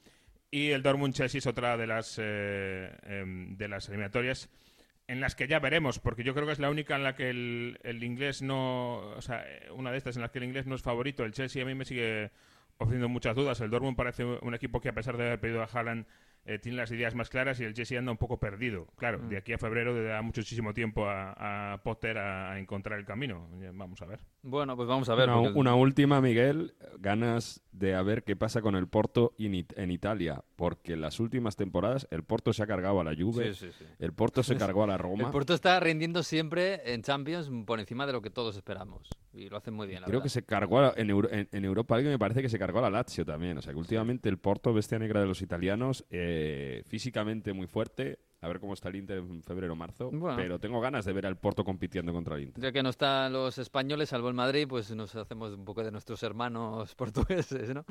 [0.52, 4.50] Y el Dortmund Chelsea es otra de las, eh, em, de las eliminatorias
[5.06, 7.30] en las que ya veremos, porque yo creo que es la única en la que
[7.30, 9.44] el, el, inglés no, o sea,
[9.76, 11.26] una de estas en las que el inglés no es favorito.
[11.26, 12.32] El Chelsea a mí me sigue
[12.78, 13.60] ofreciendo muchas dudas.
[13.60, 16.06] El Dortmund parece un equipo que a pesar de haber pedido a Haaland
[16.50, 18.88] eh, tiene las ideas más claras y el Jesse anda un poco perdido.
[18.98, 23.48] Claro, de aquí a febrero le da muchísimo tiempo a, Potter a, encontrar el camino.
[23.76, 24.20] Vamos a ver.
[24.42, 25.30] Bueno, pues vamos a ver.
[25.30, 26.74] Una, última, Miguel.
[26.98, 30.44] Ganas de a ver qué pasa con el Porto en, Italia.
[30.56, 33.54] Porque las últimas temporadas el Porto se ha cargado a la Juve,
[34.00, 35.26] el Porto se cargó a la Roma.
[35.26, 39.08] El Porto está rindiendo siempre en Champions por encima de lo que todos esperamos.
[39.32, 42.42] Y lo hacen muy bien, Creo que se cargó en, en, Europa League, me parece
[42.42, 43.56] que se cargó a la Lazio también.
[43.60, 46.04] O sea, que últimamente el Porto, bestia negra de los italianos...
[46.10, 48.20] Eh, eh, físicamente muy fuerte.
[48.42, 50.12] A ver cómo está el Inter en febrero o marzo.
[50.38, 52.64] Pero tengo ganas de ver al Porto compitiendo contra el Inter.
[52.64, 55.92] Ya que no están los españoles, salvo el Madrid, pues nos hacemos un poco de
[55.92, 57.86] nuestros hermanos portugueses, ¿no?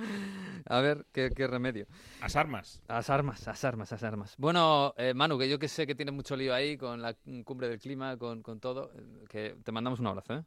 [0.65, 1.87] A ver qué, remedio.
[2.23, 2.81] As armas.
[2.89, 4.35] As armas, as armas, as armas.
[4.39, 7.69] Bueno, eh, Manu, que yo que sé que tiene mucho lío ahí con la cumbre
[7.69, 8.91] del clima, con, con todo,
[9.29, 10.45] que te mandamos un abrazo, ¿eh?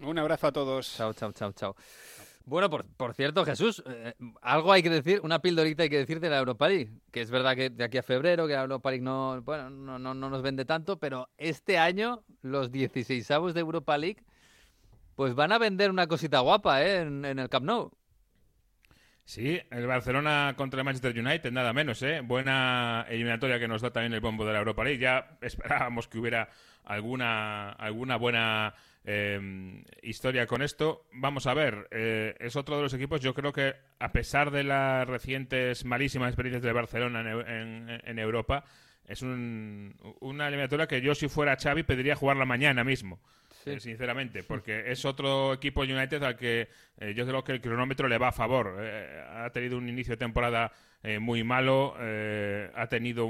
[0.00, 0.96] Un abrazo a todos.
[0.96, 1.76] Chao, chao, chao, chao.
[2.46, 6.20] Bueno, por, por cierto, Jesús, eh, algo hay que decir, una pildorita hay que decir
[6.20, 8.90] de la Europa League, que es verdad que de aquí a febrero, que la Europa
[8.90, 13.60] League no, bueno, no, no, nos vende tanto, pero este año los 16 avos de
[13.60, 14.22] Europa League
[15.14, 17.02] pues van a vender una cosita guapa ¿eh?
[17.02, 17.90] en, el Camp Nou.
[19.24, 22.20] Sí, el Barcelona contra el Manchester United, nada menos, ¿eh?
[22.20, 24.98] Buena eliminatoria que nos da también el bombo de la Europa League.
[24.98, 26.50] Ya esperábamos que hubiera
[26.84, 28.74] alguna, alguna buena
[29.06, 31.04] Em, historia con esto.
[31.12, 34.64] Vamos a ver, eh, es otro de los equipos, yo creo que a pesar de
[34.64, 38.64] las recientes malísimas experiencias de Barcelona en, Europa,
[39.06, 43.20] es una eliminatoria que yo si fuera Xavi pediría jugarla mañana mismo.
[43.66, 48.08] Eh, sinceramente, porque es otro equipo United al que eh, yo creo que el cronómetro
[48.08, 48.78] le va a favor.
[48.78, 50.72] ha tenido un inicio de temporada
[51.20, 53.28] muy malo, ha tenido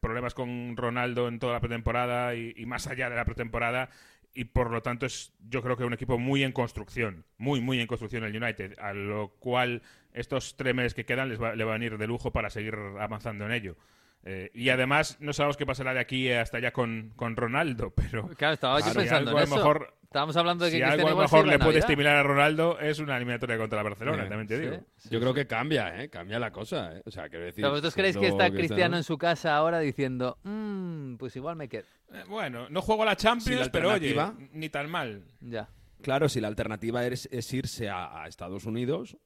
[0.00, 3.90] problemas con Ronaldo en toda la pretemporada y, más allá de la pretemporada
[4.38, 7.80] y por lo tanto es yo creo que un equipo muy en construcción, muy, muy
[7.80, 11.64] en construcción el United, a lo cual estos tres meses que quedan les va, le
[11.64, 13.76] van a ir de lujo para seguir avanzando en ello.
[14.24, 18.28] Eh, y además, no sabemos qué pasará de aquí hasta allá con, con Ronaldo, pero.
[18.28, 19.56] Claro, estaba yo pensando en eso.
[19.56, 22.80] Mejor, Estábamos hablando de que si algo a lo mejor le puede estimular a Ronaldo
[22.80, 24.82] es una eliminatoria contra la Barcelona, también te digo.
[25.10, 26.08] yo creo que cambia, ¿eh?
[26.08, 27.02] Cambia la cosa, ¿eh?
[27.04, 27.62] O sea, quiero decir.
[27.62, 31.84] ¿Vosotros creéis que está Cristiano en su casa ahora diciendo, mmm, pues igual me quedo?
[32.10, 34.16] Eh, bueno, no juego a la Champions, pero oye,
[34.52, 35.24] ni tan mal.
[35.40, 35.68] Ya.
[36.00, 39.18] Claro, si la alternativa es, irse a, Estados Unidos,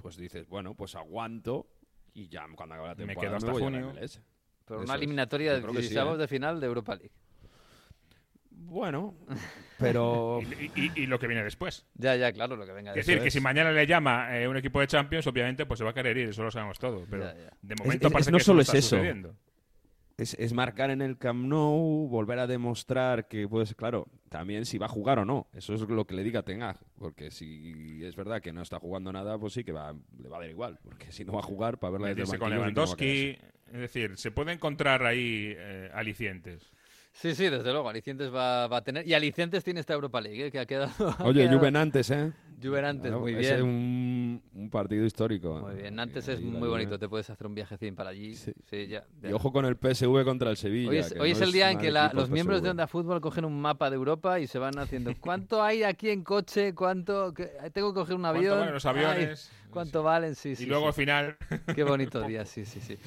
[0.00, 1.66] pues dices, bueno, pues aguanto
[2.16, 3.92] y ya cuando acabe la temporada me quedo hasta junio.
[4.64, 6.16] Pero una eliminatoria de, ¿eh?
[6.16, 7.12] de final de Europa League.
[8.50, 9.14] Bueno,
[9.78, 10.40] pero...
[10.74, 11.86] y, lo que viene después.
[11.94, 13.02] Ya, ya, claro, lo que venga después.
[13.02, 15.84] Es decir, que si mañana le llama eh, un equipo de Champions, obviamente pues se
[15.84, 17.04] va a querer ir, eso lo sabemos todo.
[17.08, 17.26] Pero
[17.60, 18.96] de momento parece no que solo es eso.
[20.18, 24.86] Es, marcar en el Camp Nou, volver a demostrar que, pues claro, también si va
[24.86, 25.46] a jugar o no.
[25.52, 26.62] Eso es lo que le diga Ten
[26.98, 30.38] Porque si es verdad que no está jugando nada, pues sí que va, le va
[30.38, 30.78] a dar igual.
[30.82, 33.36] Porque si no va a jugar, para verla desde el con Lewandowski,
[33.72, 36.72] es decir, se puede encontrar ahí eh, alicientes.
[37.16, 37.88] Sí, sí, desde luego.
[37.88, 39.06] Alicientes va, va, a tener.
[39.08, 40.50] Y Alicientes tiene esta Europa League, ¿eh?
[40.50, 40.92] que ha quedado.
[41.24, 42.32] Oye, Juvenantes, ¿eh?
[42.62, 43.54] Juvenantes, muy bien.
[43.54, 45.60] Es un, un, partido histórico.
[45.60, 45.94] Muy bien.
[45.94, 46.98] Nantes es muy bonito.
[46.98, 48.34] Te puedes hacer un viajecín para allí.
[48.34, 48.52] Sí.
[48.86, 50.90] ya, Y ojo con el PSV contra el Sevilla.
[51.18, 53.96] Hoy es, el día en que los miembros de Onda Fútbol cogen un mapa de
[53.96, 55.12] Europa y se van haciendo.
[55.20, 56.74] ¿Cuánto hay aquí en coche?
[56.74, 57.32] ¿Cuánto?
[57.72, 58.44] Tengo que coger un avión.
[58.44, 59.50] ¿Cuánto valen los aviones?
[59.70, 60.34] ¿Cuánto valen?
[60.34, 60.64] Sí, sí.
[60.64, 61.36] Y luego al final.
[61.74, 62.98] Qué bonito día, sí, sí, sí.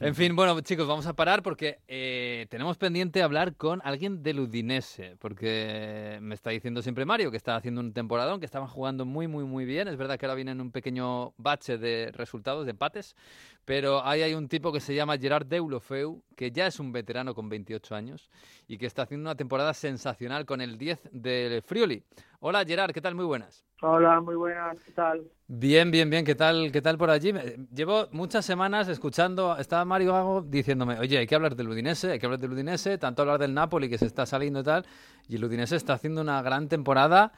[0.00, 4.40] En fin, bueno, chicos, vamos a parar porque eh, tenemos pendiente hablar con alguien del
[4.40, 5.16] Udinese.
[5.18, 9.28] Porque me está diciendo siempre Mario que está haciendo un temporadón, que estaban jugando muy,
[9.28, 9.88] muy, muy bien.
[9.88, 13.16] Es verdad que ahora vienen un pequeño bache de resultados, de empates.
[13.64, 17.34] Pero ahí hay un tipo que se llama Gerard Deulofeu, que ya es un veterano
[17.34, 18.28] con 28 años
[18.66, 22.02] y que está haciendo una temporada sensacional con el 10 del Friuli.
[22.44, 23.14] Hola Gerard, ¿qué tal?
[23.14, 23.64] Muy buenas.
[23.82, 25.22] Hola, muy buenas, ¿qué tal?
[25.46, 27.32] Bien, bien, bien, ¿qué tal, qué tal por allí?
[27.72, 32.18] Llevo muchas semanas escuchando, estaba Mario Gago diciéndome, oye, hay que hablar del Udinese, hay
[32.18, 34.84] que hablar del Udinese, tanto hablar del Napoli que se está saliendo y tal,
[35.28, 37.30] y el Udinese está haciendo una gran temporada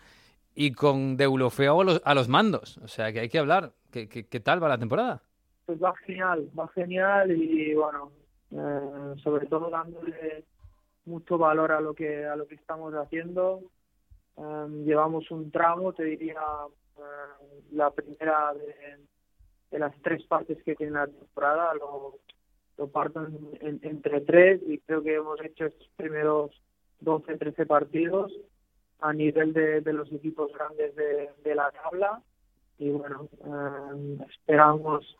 [0.54, 3.72] y con Deulofeo a los, a los mandos, o sea que hay que hablar.
[3.90, 5.20] ¿Qué, qué, tal va la temporada?
[5.66, 8.10] Pues va genial, va genial y bueno,
[8.52, 10.46] eh, sobre todo dándole
[11.04, 13.60] mucho valor a lo que a lo que estamos haciendo
[14.36, 16.40] Em, llevamos un tramo, te diría,
[16.96, 22.18] em, la primera de, las tres partes que tiene la temporada, lo,
[22.78, 23.26] lo parto
[23.60, 26.52] entre tres y creo que hemos hecho estos primeros
[27.00, 28.32] 12, 13 partidos
[29.00, 32.22] a nivel de, los equipos grandes de, la tabla.
[32.78, 35.16] Y bueno, em, esperamos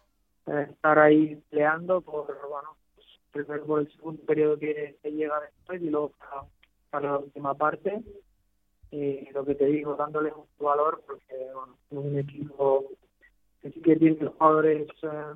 [0.47, 5.83] eh, estar ahí peleando por, bueno, pues, primero por el segundo periodo que, llega después
[5.83, 6.13] y luego
[6.91, 8.03] para la última parte
[8.95, 12.85] y lo que te digo, dándole un valor porque bueno, es un equipo
[13.61, 15.35] que sí que tiene jugadores eh,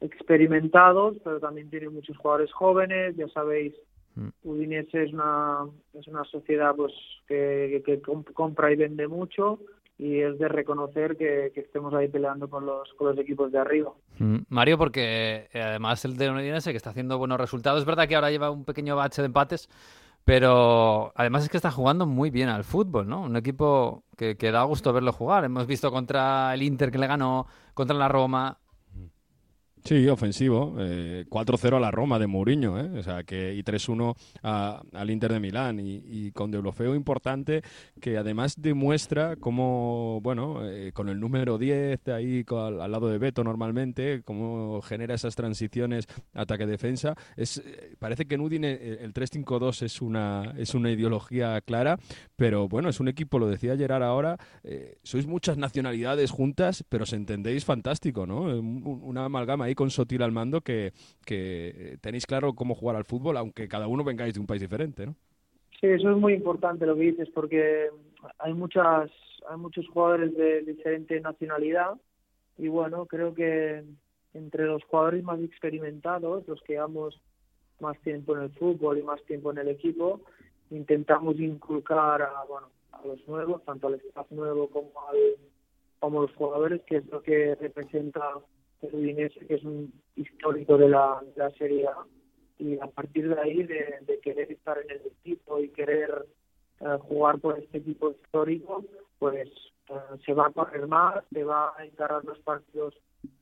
[0.00, 3.74] experimentados, pero también tiene muchos jugadores jóvenes, ya sabéis,
[4.14, 4.28] mm.
[4.44, 6.92] Udinese es una, es una sociedad pues
[7.28, 9.58] que, que, compra y vende mucho
[9.98, 13.92] y es de reconocer que, estemos ahí peleando con los, con los equipos de arriba.
[14.18, 14.38] Mm.
[14.48, 18.14] Mario, porque eh, además el de Udinese que está haciendo buenos resultados, es verdad que
[18.14, 19.68] ahora lleva un pequeño bache de empates,
[20.24, 23.22] pero además es que está jugando muy bien al fútbol, ¿no?
[23.22, 25.44] Un equipo que, que da gusto verlo jugar.
[25.44, 28.58] Hemos visto contra el Inter que le ganó, contra la Roma,
[29.84, 30.74] Sí, ofensivo.
[30.76, 32.98] 4-0 eh, a la Roma de Mourinho, ¿eh?
[32.98, 35.80] o sea, que, y 3-1 al Inter de Milán.
[35.80, 37.62] Y, y, con Deulofeu importante
[38.00, 43.42] que además demuestra cómo, bueno, eh, con el número 10 ahí al, lado de Beto
[43.42, 47.16] normalmente, cómo genera esas transiciones ataque-defensa.
[47.36, 47.62] Es,
[47.98, 51.98] parece que en Udine el 3-5-2 es una, es una ideología clara,
[52.36, 54.38] pero bueno, es un equipo, lo decía Gerard ahora,
[55.02, 58.42] sois muchas nacionalidades juntas, pero os entendéis fantástico, ¿no?
[58.42, 60.92] Una amalgama con Sotil al mando que,
[61.24, 65.06] que tenéis claro cómo jugar al fútbol, aunque cada uno vengáis de un país diferente,
[65.06, 65.14] ¿no?
[65.80, 67.88] Sí, eso es muy importante lo que dices, porque
[68.38, 69.10] hay muchas
[69.48, 71.94] hay muchos jugadores de diferente nacionalidad
[72.58, 73.82] y bueno, creo que
[74.34, 77.20] entre los jugadores más experimentados, los que llevamos
[77.80, 80.20] más tiempo en el fútbol y más tiempo en el equipo,
[80.70, 85.16] intentamos inculcar a, bueno, a los nuevos, tanto al staff nuevo como, al,
[85.98, 88.20] como a los jugadores, que es lo que representa
[88.82, 92.04] Udinese, que es un histórico de la, la Serie A,
[92.58, 96.26] y a partir de ahí de, querer estar en el equipo y querer
[96.80, 98.84] eh, jugar por este equipo histórico,
[99.18, 99.48] pues
[99.88, 102.94] eh, se va a correr más, se va a encargar los partidos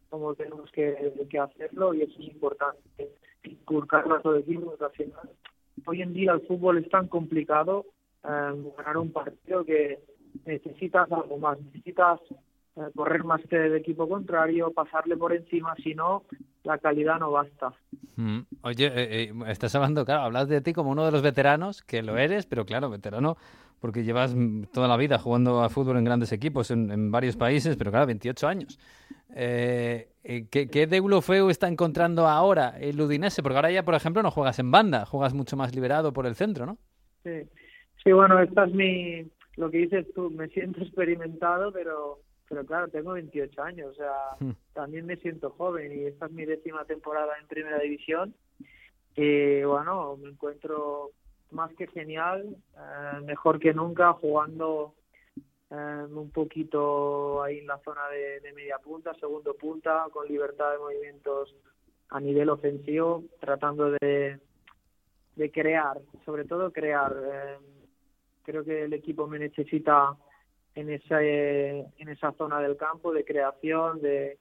[0.08, 3.10] como tenemos que, que hacerlo y eso es importante,
[3.44, 5.30] inculcarlo a todo equipo, al final.
[5.84, 7.86] Hoy en día el fútbol es tan complicado
[8.24, 9.98] eh, ganar un partido que
[10.44, 12.20] necesitas algo más, necesitas
[12.94, 16.24] correr más que el equipo contrario, pasarle por encima, si no,
[16.64, 17.72] la calidad no basta.
[18.16, 18.40] Mm.
[18.62, 22.02] Oye, eh, eh, estás hablando, claro, hablas de ti como uno de los veteranos, que
[22.02, 23.36] lo eres, pero claro, veterano,
[23.80, 24.34] porque llevas
[24.72, 28.48] toda la vida jugando a fútbol en grandes equipos en, varios países, pero claro, 28
[28.48, 28.78] años.
[29.34, 30.08] Eh,
[30.50, 33.42] ¿qué, ¿Qué Deulofeu está encontrando ahora el Udinese?
[33.42, 36.34] Porque ahora ya, por ejemplo, no juegas en banda, juegas mucho más liberado por el
[36.34, 36.78] centro, ¿no?
[37.22, 37.42] Sí,
[38.02, 42.88] sí bueno, esta es mi, lo que dices tú, me siento experimentado, pero pero claro,
[42.88, 44.52] tengo 28 años, o sea, hmm.
[44.72, 48.34] también me siento joven y esta es mi décima temporada en Primera División
[49.14, 51.10] y bueno, me encuentro
[51.50, 54.94] más que genial, eh, mejor que nunca jugando
[55.70, 60.78] eh, un poquito ahí en la zona de, media punta, segundo punta, con libertad de
[60.78, 61.54] movimientos
[62.10, 64.38] a nivel ofensivo, tratando de,
[65.36, 67.14] de crear, sobre todo crear.
[67.20, 67.58] Eh,
[68.44, 70.16] creo que el equipo me necesita
[70.78, 74.38] en esa, en esa zona del campo de creación, de,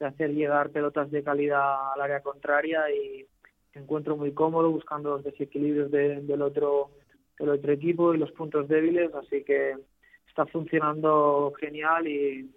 [0.00, 3.24] hacer llegar pelotas de calidad al área contraria y
[3.72, 6.90] me encuentro muy cómodo buscando los desequilibrios del otro
[7.38, 9.76] del otro equipo y los puntos débiles, así que
[10.28, 12.50] está funcionando genial y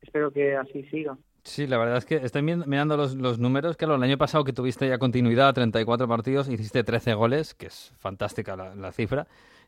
[0.00, 1.18] espero que así siga.
[1.46, 3.76] Sí, la verdad es que estoy mirando los, los números.
[3.76, 7.92] Claro, el año pasado que tuviste ya continuidad, 34 partidos, hiciste 13 goles, que es
[7.98, 9.26] fantástica la, la cifra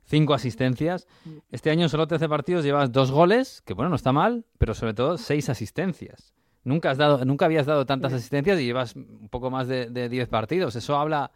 [0.09, 1.07] cinco asistencias.
[1.25, 1.31] Mm.
[1.53, 4.95] Este año solo 13 partidos llevas dos goles, que bueno, no está mal, pero sobre
[4.95, 6.35] todo seis asistencias.
[6.64, 10.09] Nunca, has dado, nunca habías dado tantas asistencias y llevas un poco más de, de
[10.09, 10.77] 10 partidos.
[10.77, 11.31] Eso habla,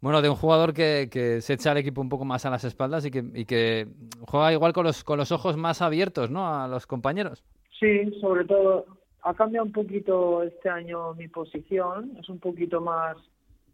[0.00, 2.64] bueno, de un jugador que, que, se echa al equipo un poco más a las
[2.64, 3.88] espaldas y que, y que
[4.22, 6.48] juega igual con los, con los ojos más abiertos, ¿no?
[6.48, 7.42] A los compañeros.
[7.78, 8.86] Sí, sobre todo
[9.22, 12.16] ha cambiado un poquito este año mi posición.
[12.18, 13.16] Es un poquito más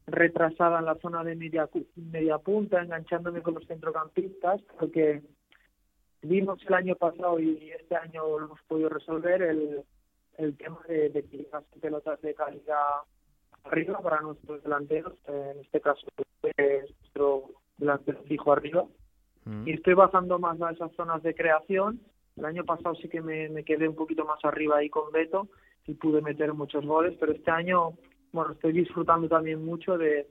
[0.07, 5.23] retrasada en la zona de media, media punta, enganchándome con los centrocampistas, porque
[6.23, 9.83] vimos el año pasado y este año lo hemos podido resolver el,
[10.39, 11.25] el tema de, de
[11.81, 13.03] pelotas de calidad
[13.65, 16.07] arriba para nuestros delanteros, en este caso
[16.57, 18.85] es nuestro delantero fijo arriba.
[19.45, 19.69] Mm.
[19.69, 22.01] Y estoy bajando más a esas zonas de creación.
[22.37, 25.49] El año pasado sí que me, quedé un poquito más arriba ahí con Beto
[25.87, 27.95] y pude meter muchos goles, pero este año
[28.33, 30.27] bueno, estoy disfrutando también mucho de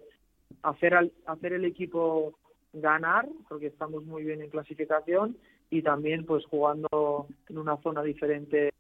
[0.61, 2.37] hacer, al, hacer el equipo
[2.73, 5.37] ganar, porque estamos muy bien en clasificación,
[5.69, 8.71] y también pues jugando en una zona diferente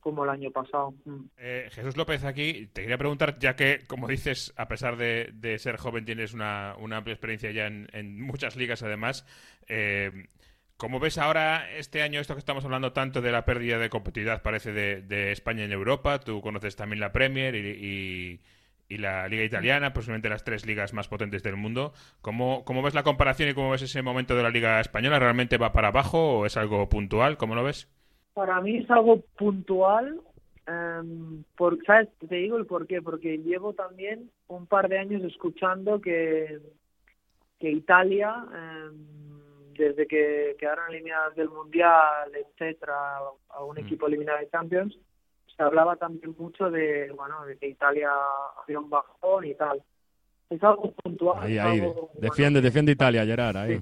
[0.00, 0.94] como el año pasado.
[1.04, 1.24] Mm.
[1.38, 5.78] Eh, Jesús López aquí, te quería preguntar, ya que, como dices, a pesar de, ser
[5.78, 9.26] joven, tienes una, amplia experiencia ya en, muchas ligas además,
[9.68, 10.28] eh,
[10.76, 14.42] ¿Cómo ves ahora este año esto que estamos hablando tanto de la pérdida de competitividad,
[14.42, 16.20] parece, de, España en Europa?
[16.20, 18.40] Tú conoces también la Premier y,
[18.88, 21.92] y la Liga Italiana, posiblemente las tres ligas más potentes del mundo.
[22.20, 25.18] ¿Cómo, ¿Cómo, ves la comparación y cómo ves ese momento de la Liga Española?
[25.18, 27.36] ¿Realmente va para abajo o es algo puntual?
[27.36, 27.88] ¿Cómo lo ves?
[28.34, 30.20] Para mí es algo puntual
[30.66, 32.08] em, por, ¿sabes?
[32.28, 36.60] Te digo el por qué, porque llevo también un par de años escuchando que,
[37.58, 39.35] que Italia, em,
[39.76, 43.78] desde que quedaron eliminadas del Mundial, etcétera, a un mm.
[43.78, 44.98] equipo eliminado de Champions,
[45.56, 48.10] se hablaba también mucho de, bueno, de que Italia
[48.62, 49.82] había un bajón y tal.
[50.50, 51.42] Es algo puntual.
[51.42, 51.82] Ahí, ahí.
[52.14, 53.80] defiende, defiende Italia, Gerard, ahí.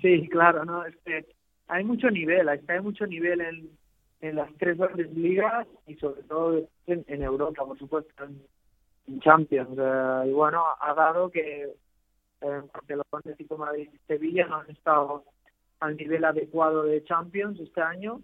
[0.00, 0.28] Sí.
[0.30, 0.84] claro, ¿no?
[0.84, 1.26] Este,
[1.68, 3.70] hay mucho nivel, hay mucho nivel en,
[4.20, 8.40] en las tres grandes ligas y sobre todo en, Europa, por supuesto, en,
[9.20, 9.76] Champions.
[9.76, 11.68] Eh, y bueno, ha dado que
[12.40, 15.24] eh, Barcelona, Atlético Madrid y Sevilla no han estado
[15.80, 18.20] al nivel adecuado de Champions este año.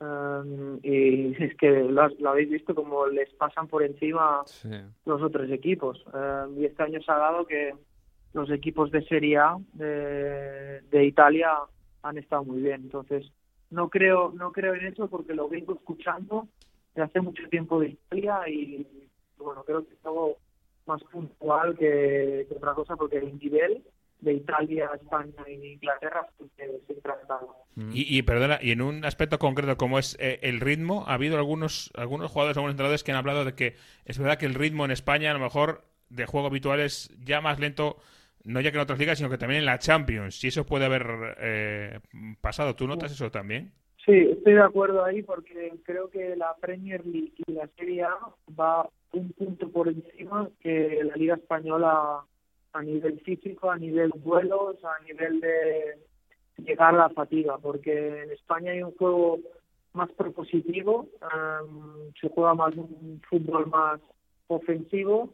[0.00, 4.42] Um, y es que lo, habéis visto como les pasan por encima
[5.04, 6.04] los otros equipos.
[6.56, 7.72] y este año se ha dado que
[8.32, 11.52] los equipos de Serie A de, de Italia
[12.02, 12.82] han estado muy bien.
[12.82, 13.30] Entonces,
[13.70, 16.48] no creo no creo en eso porque lo vengo escuchando
[16.94, 18.86] de hace mucho tiempo de Italia y
[19.38, 20.36] bueno, creo que algo
[20.86, 23.82] más puntual que, otra cosa porque el nivel
[24.20, 27.56] de Italia, España y Inglaterra ha estado.
[27.92, 31.36] Y, y, perdona, y en un aspecto concreto como es eh, el ritmo, ha habido
[31.38, 34.84] algunos algunos jugadores, algunos entrenadores que han hablado de que es verdad que el ritmo
[34.84, 37.96] en España a lo mejor de juego habitual es ya más lento
[38.44, 40.38] no ya que en otras ligas, sino que también en la Champions.
[40.38, 42.00] Si eso puede haber eh,
[42.40, 43.72] pasado, ¿tú notas eso también?
[44.04, 48.18] Sí, estoy de acuerdo ahí porque creo que la Premier League y la Serie A
[48.58, 52.24] va un punto por encima que la Liga Española
[52.72, 55.98] a nivel físico, a nivel vuelos, a nivel de
[56.58, 59.38] llegar a la fatiga, porque en España hay un juego
[59.92, 61.08] más propositivo,
[62.20, 64.00] se juega más un fútbol más
[64.48, 65.30] ofensivo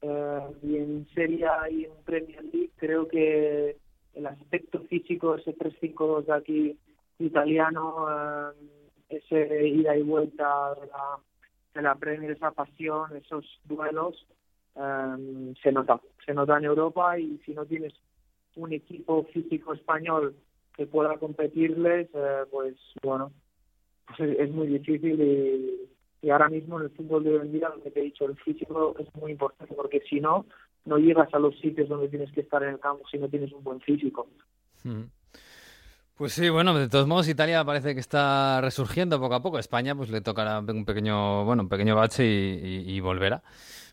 [0.00, 3.76] eh, y en Serie A y en Premier League creo que
[4.14, 6.78] el aspecto físico, ese 3-5-2 de aquí
[7.24, 8.52] italiano, eh,
[9.08, 11.18] ese ida y vuelta de la,
[11.74, 14.26] de la Premier, esa pasión, esos duelos,
[14.76, 17.92] eh, se nota, se nota en Europa y si no tienes
[18.56, 20.34] un equipo físico español
[20.76, 22.08] que pueda competirles,
[22.50, 23.32] pues bueno,
[24.06, 25.88] pues es, muy difícil y,
[26.22, 28.24] y ahora mismo en el fútbol de hoy en día, lo que te he dicho,
[28.24, 30.46] el físico es muy importante porque si no,
[30.84, 33.52] no llegas a los sitios donde tienes que estar en el campo si no tienes
[33.52, 34.28] un buen físico.
[34.84, 35.02] Hmm.
[36.16, 39.58] Pues sí, bueno, de todos modos Italia parece que está resurgiendo poco a poco.
[39.58, 43.42] España pues le tocará un pequeño, bueno, un pequeño bache y volverá.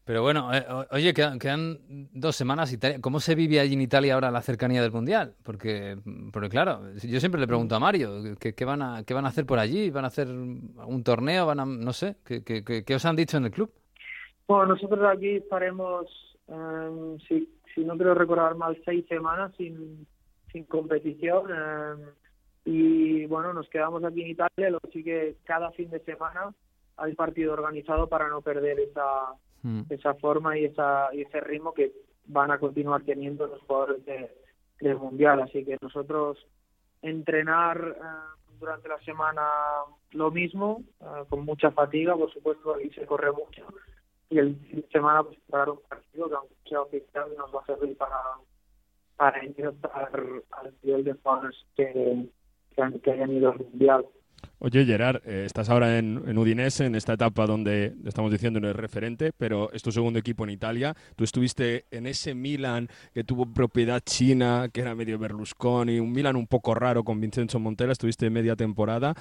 [0.09, 1.77] Pero bueno, eh, oye, quedan,
[2.11, 2.75] dos semanas.
[2.99, 5.35] ¿Cómo se vive allí en Italia ahora la cercanía del Mundial?
[5.43, 5.99] Porque,
[6.33, 9.45] porque claro, yo siempre le pregunto a Mario, ¿qué, van, a, ¿qué van a hacer
[9.45, 9.91] por allí?
[9.91, 11.45] ¿Van a hacer un torneo?
[11.45, 13.71] ¿Van a, no sé, ¿qué, qué, qué os han dicho en el club?
[14.47, 16.07] Bueno, nosotros aquí estaremos,
[16.47, 20.07] em, si, si no quiero recordar mal, seis semanas sin,
[20.51, 21.51] sin competición.
[21.51, 21.99] Em,
[22.65, 26.53] y bueno, nos quedamos aquí en Italia, lo que sí que cada fin de semana
[26.97, 29.33] hay partido organizado para no perder esa
[29.63, 29.81] Mm.
[29.89, 31.91] esa forma y, esa, y ese ritmo que
[32.25, 35.41] van a continuar teniendo los jugadores del Mundial.
[35.41, 36.37] Así que nosotros
[37.01, 39.41] entrenar eh, durante la semana
[40.11, 43.65] lo mismo, eh, con mucha fatiga, por supuesto, y se corre mucho.
[44.29, 47.61] Y el fin de semana, pues, preparar un partido que, aunque sea oficial, nos va
[47.61, 48.15] a servir para,
[49.19, 51.13] para intentar al nivel de
[51.75, 52.29] que,
[52.73, 54.09] que, que hayan ido al.
[54.59, 58.69] Oye, Gerard, eh, estás ahora en, en, Udinese, en esta etapa donde estamos diciendo no
[58.69, 60.95] es referente, pero es tu segundo equipo en Italia.
[61.15, 66.35] Tú estuviste en ese Milan que tuvo propiedad china, que era medio Berlusconi, un Milan
[66.35, 69.15] un poco raro con Vincenzo Montella, estuviste media temporada.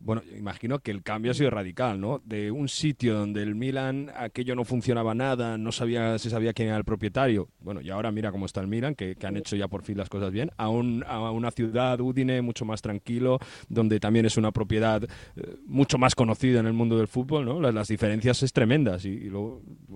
[0.00, 2.20] Bueno, imagino que el cambio ha sido radical, ¿no?
[2.24, 6.68] De un sitio donde el Milan aquello no funcionaba nada, no sabía, se sabía quién
[6.68, 7.48] era el propietario.
[7.60, 10.10] Bueno, y ahora mira cómo está el Milan, que, han hecho ya por fin las
[10.10, 14.63] cosas bien, a, a una ciudad, Udine, mucho más tranquilo, donde también es una propiedad
[14.70, 17.60] eh, mucho más conocida en el mundo del fútbol, ¿no?
[17.60, 19.04] Las, diferencias es tremendas.
[19.04, 19.30] Y,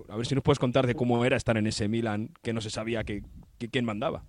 [0.08, 2.60] a ver si nos puedes contar de cómo era estar en ese Milan que no
[2.60, 3.22] se sabía que,
[3.70, 4.22] quién mandaba.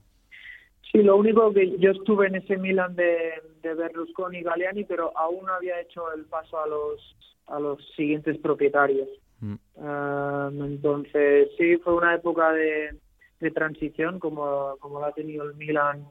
[0.91, 5.15] Sí, lo único que yo estuve en ese Milan de, de Berlusconi y Galliani, pero
[5.17, 7.15] aún no había hecho el paso a los
[7.49, 9.09] a los siguientes propietarios.
[9.41, 9.55] Mm.
[9.77, 12.95] Ah, entonces, sí, fue una época de,
[13.39, 16.05] de transición como, como la ha tenido el Milan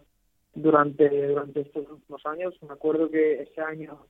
[0.55, 2.55] durante, durante estos últimos años.
[2.63, 4.07] Me acuerdo que ese año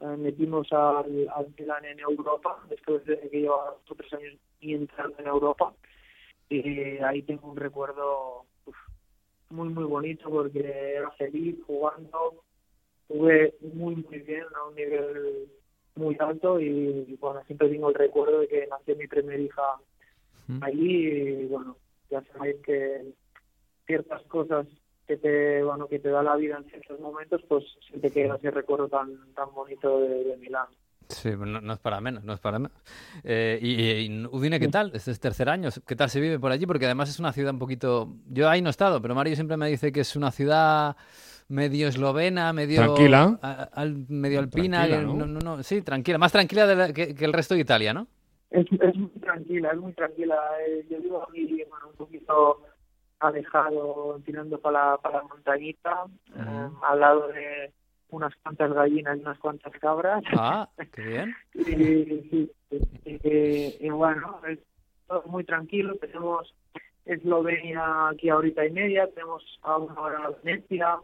[0.00, 5.26] metimos al, al Milan en Europa, después de que llevaba tres años y entrando en
[5.26, 5.72] Europa.
[6.48, 8.44] Y ahí tengo un recuerdo
[9.50, 10.60] muy, muy bonito porque
[10.96, 12.44] era feliz jugando,
[13.08, 15.48] jugué muy, muy bien a un nivel
[15.96, 19.62] muy alto y bueno, siempre tengo el recuerdo de que nació mi primera hija
[20.60, 21.76] allí y bueno,
[22.10, 23.12] ya sabéis que
[23.86, 24.66] ciertas cosas
[25.06, 28.36] que te bueno que te da la vida en ciertos momentos pues se te queda
[28.36, 30.66] ese recuerdo tan tan bonito de, Milán
[31.08, 32.72] Sí, no, es para menos, no es para menos.
[33.24, 34.90] Eh, y, Udine, ¿qué tal?
[34.94, 35.68] Este es tercer año.
[35.86, 36.64] ¿Qué tal se vive por allí?
[36.64, 38.08] Porque además es una ciudad un poquito...
[38.30, 40.96] Yo ahí no he estado, pero Mario siempre me dice que es una ciudad
[41.48, 42.80] medio eslovena, medio...
[42.80, 43.38] Tranquila.
[44.08, 44.86] medio alpina.
[44.86, 45.26] ¿no?
[45.26, 46.16] No, sí, tranquila.
[46.16, 48.06] Más tranquila que, el resto de Italia, ¿no?
[48.50, 50.36] Es, es muy tranquila, es muy tranquila.
[50.66, 52.62] Eh, yo vivo aquí, bueno, un poquito
[53.26, 56.04] alejado, tirando para la, para la montañita,
[56.36, 57.72] eh, al lado de
[58.10, 60.22] unas cuantas gallinas y unas cuantas cabras.
[60.36, 61.34] Ah, qué bien.
[63.80, 64.58] y, bueno, es
[65.06, 65.94] todo muy tranquilo.
[65.96, 66.54] Tenemos
[67.04, 70.98] Eslovenia aquí a ahorita y media, tenemos a una hora Venecia,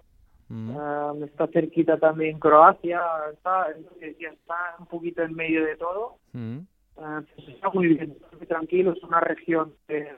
[0.49, 0.71] mm.
[0.71, 3.01] eh, está cerquita también Croacia,
[3.33, 3.67] está,
[4.01, 6.17] está un poquito en medio de todo.
[6.33, 6.59] Mm.
[6.97, 10.11] Eh, pues está muy bien, muy tranquilo, es una región que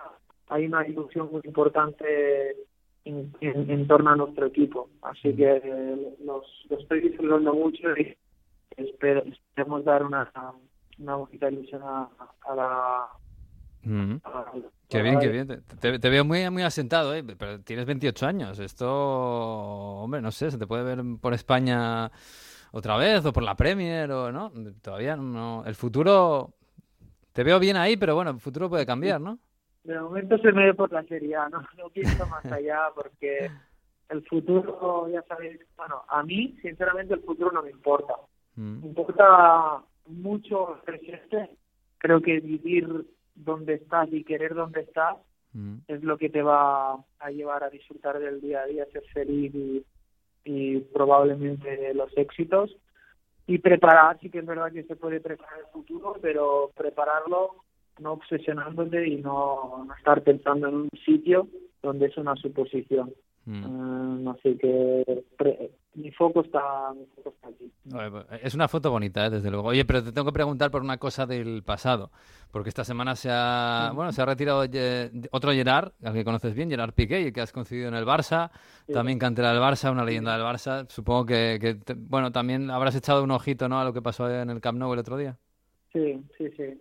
[0.52, 2.56] hay una ilusión muy importante
[3.04, 4.90] en, torno a nuestro equipo.
[5.02, 8.16] Así que eh, nos, lo estoy disfrutando mucho y
[8.76, 10.30] espero, esperemos dar una,
[10.98, 12.08] una bonita ilusión a,
[12.54, 13.08] la...
[14.88, 15.64] qué bien, qué bien.
[15.80, 17.24] Te, veo muy, muy asentado, ¿eh?
[17.24, 18.58] pero tienes 28 años.
[18.58, 22.10] Esto, hombre, no sé, se te puede ver por España
[22.72, 24.52] otra vez o por la Premier o no.
[24.82, 25.64] Todavía no.
[25.64, 26.52] El futuro,
[27.32, 29.38] te veo bien ahí, pero bueno, el futuro puede cambiar, ¿no?
[29.84, 33.50] De momento se me ve por la serie no, no pienso más allá porque
[34.12, 38.14] el futuro, ya sabéis, bueno, a mí, sinceramente, el futuro no me importa.
[38.56, 38.80] Mm.
[38.80, 41.56] Me importa mucho el presente.
[41.98, 45.16] Creo que vivir donde estás y querer donde estás
[45.54, 45.76] mm.
[45.88, 49.54] es lo que te va a llevar a disfrutar del día a día, ser feliz
[49.54, 49.84] y,
[50.44, 52.76] y probablemente los éxitos.
[53.46, 57.64] Y preparar, sí que es verdad que se puede preparar el futuro, pero prepararlo
[58.00, 61.48] no obsesionándote y no, estar pensando en un sitio
[61.82, 63.12] donde es una suposición.
[63.44, 63.64] Mm.
[63.64, 65.04] Ah, así que
[65.94, 67.70] mi foco está, mi foco está aquí.
[67.90, 69.30] Pues, es una foto bonita, ¿eh?
[69.30, 69.68] desde luego.
[69.68, 72.10] Oye, pero te tengo que preguntar por una cosa del pasado,
[72.52, 74.64] porque esta semana se ha, bueno, se ha retirado
[75.32, 78.50] otro Gerard, al que conoces bien, Gerard Piqué, que has coincidido en el Barça,
[78.92, 80.88] también cantera del Barça, una leyenda del Barça.
[80.88, 83.80] Supongo que, bueno, también habrás echado un ojito, ¿no?
[83.80, 85.36] A lo que pasó en el Camp Nou el otro día.
[85.92, 86.80] Sí, sí, sí.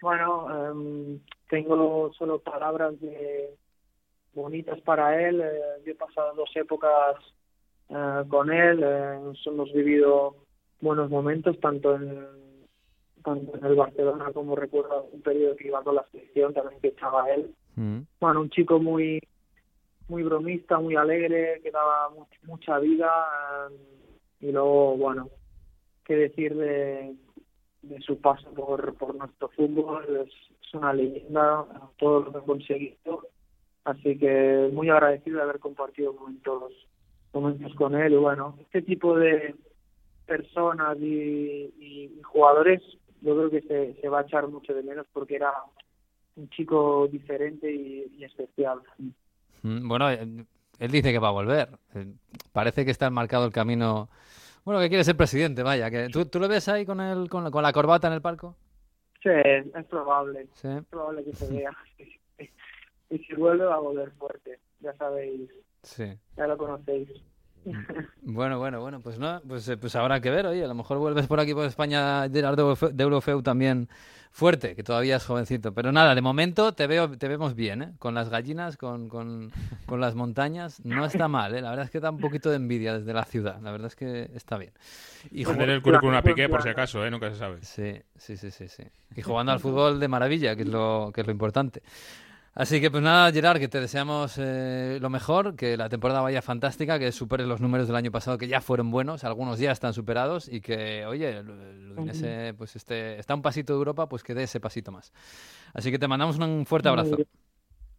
[0.00, 3.50] Bueno, em, tengo solo palabras de
[4.34, 5.40] bonitas para él.
[5.40, 7.16] Eh, yo he pasado dos épocas
[7.88, 8.82] eh, con él.
[8.82, 10.36] Eh, hemos vivido
[10.80, 12.26] buenos momentos, tanto en,
[13.24, 16.88] tanto en el Barcelona como recuerdo un periodo que iba con la selección también que
[16.88, 17.54] estaba él.
[17.76, 18.00] Mm.
[18.20, 19.20] Bueno, un chico muy
[20.08, 22.10] muy bromista, muy alegre, que daba
[22.44, 23.10] mucha vida.
[24.40, 25.30] y luego, bueno,
[26.04, 27.16] qué decir de
[27.88, 30.26] de su paso por, por nuestro fútbol.
[30.26, 30.32] Es,
[30.74, 31.64] una leyenda,
[31.96, 33.28] todo lo que ha conseguido.
[33.84, 36.72] Así que muy agradecido de haber compartido momentos,
[37.32, 38.12] momentos con él.
[38.12, 39.54] Y bueno, este tipo de
[40.26, 42.82] personas y, jugadores,
[43.22, 45.52] yo creo que se, se va a echar mucho de menos porque era
[46.36, 48.80] un chico diferente y, especial.
[49.62, 50.44] Mm, bueno, eh,
[50.78, 51.68] él dice que va a volver.
[51.94, 52.12] Eh,
[52.52, 54.08] parece que está marcado el camino
[54.66, 55.88] bueno, que quiere ser presidente, vaya.
[55.92, 58.56] Que, ¿tú, ¿Tú lo ves ahí con, el, con, la, corbata en el palco?
[59.22, 60.48] Sí, es probable.
[60.54, 60.66] ¿Sí?
[60.66, 61.70] Es probable que se vea.
[63.08, 64.58] y si vuelve, va a volver fuerte.
[64.80, 65.48] Ya sabéis.
[65.84, 66.18] Sí.
[66.36, 67.08] Ya lo conocéis.
[68.22, 70.98] Bueno, bueno, bueno, pues no, pues, eh, pues habrá que ver, oye, a lo mejor
[70.98, 72.56] vuelves por aquí por España Gerard
[72.92, 73.88] de Eurofeu también
[74.36, 75.72] fuerte, que todavía es jovencito.
[75.72, 77.92] Pero nada, de momento te veo, te vemos bien, ¿eh?
[77.98, 79.50] Con las gallinas, con, con,
[79.86, 81.62] con las montañas, no está mal, ¿eh?
[81.62, 83.96] La verdad es que da un poquito de envidia desde la ciudad, la verdad es
[83.96, 84.72] que está bien.
[85.30, 87.10] Y Poner el currículum a Piqué por si acaso, ¿eh?
[87.10, 87.58] Nunca se sabe.
[87.62, 88.82] Sí, sí, sí, sí, sí.
[89.14, 91.82] Y jugando al fútbol de maravilla, que es lo, que es lo importante.
[92.56, 96.40] Así que pues nada, Gerard, que te deseamos eh, lo mejor, que la temporada vaya
[96.40, 99.92] fantástica, que superes los números del año pasado que ya fueron buenos, algunos ya están
[99.92, 104.44] superados y que, oye, el, pues este, está un pasito de Europa, pues que dé
[104.44, 105.12] ese pasito más.
[105.74, 107.18] Así que te mandamos un fuerte abrazo.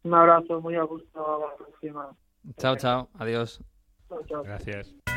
[0.01, 1.39] Un abrazo, muy a gusto.
[1.39, 2.09] la próxima.
[2.57, 3.09] Chao, chao.
[3.19, 3.61] Adiós.
[4.09, 4.43] Chao, chao.
[4.43, 5.16] Gracias.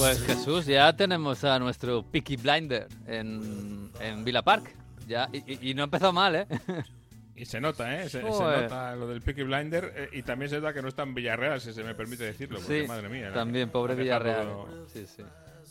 [0.00, 4.74] Pues Jesús, ya tenemos a nuestro Peaky Blinder en, en Villa Park.
[5.06, 6.46] Ya, y, no ha empezado mal, ¿eh?
[7.36, 8.08] Y se nota, ¿eh?
[8.08, 11.14] Se, nota lo del Peaky Blinder eh, y también se nota que no está en
[11.14, 13.30] Villarreal, si se me permite decirlo, porque madre mía.
[13.34, 14.48] También, pobre Villarreal.
[14.90, 15.22] sí, sí.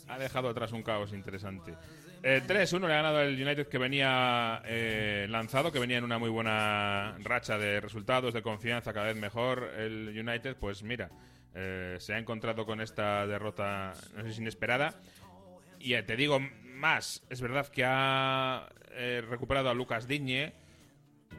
[0.06, 1.74] Ha dejado atrás un caos interesante.
[2.22, 6.18] Eh, 3-1 le ha ganado el United que venía eh, lanzado, que venía en una
[6.18, 9.72] muy buena racha de resultados, de confianza, cada vez mejor.
[9.76, 11.10] El United, pues mira,
[11.54, 14.94] eh, se ha encontrado con esta derrota, no sé si inesperada.
[15.78, 16.38] Y te digo
[16.74, 20.52] más, es verdad que ha eh, recuperado a Lucas Digne,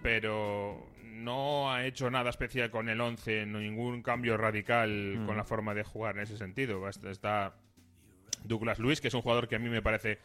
[0.02, 4.90] pero no ha hecho nada especial con el 11, ningún cambio radical
[5.20, 5.26] Mm.
[5.26, 6.88] con la forma de jugar en ese sentido.
[6.88, 7.56] Está- Está
[8.44, 10.20] Douglas Luis, que es un jugador que a mí me parece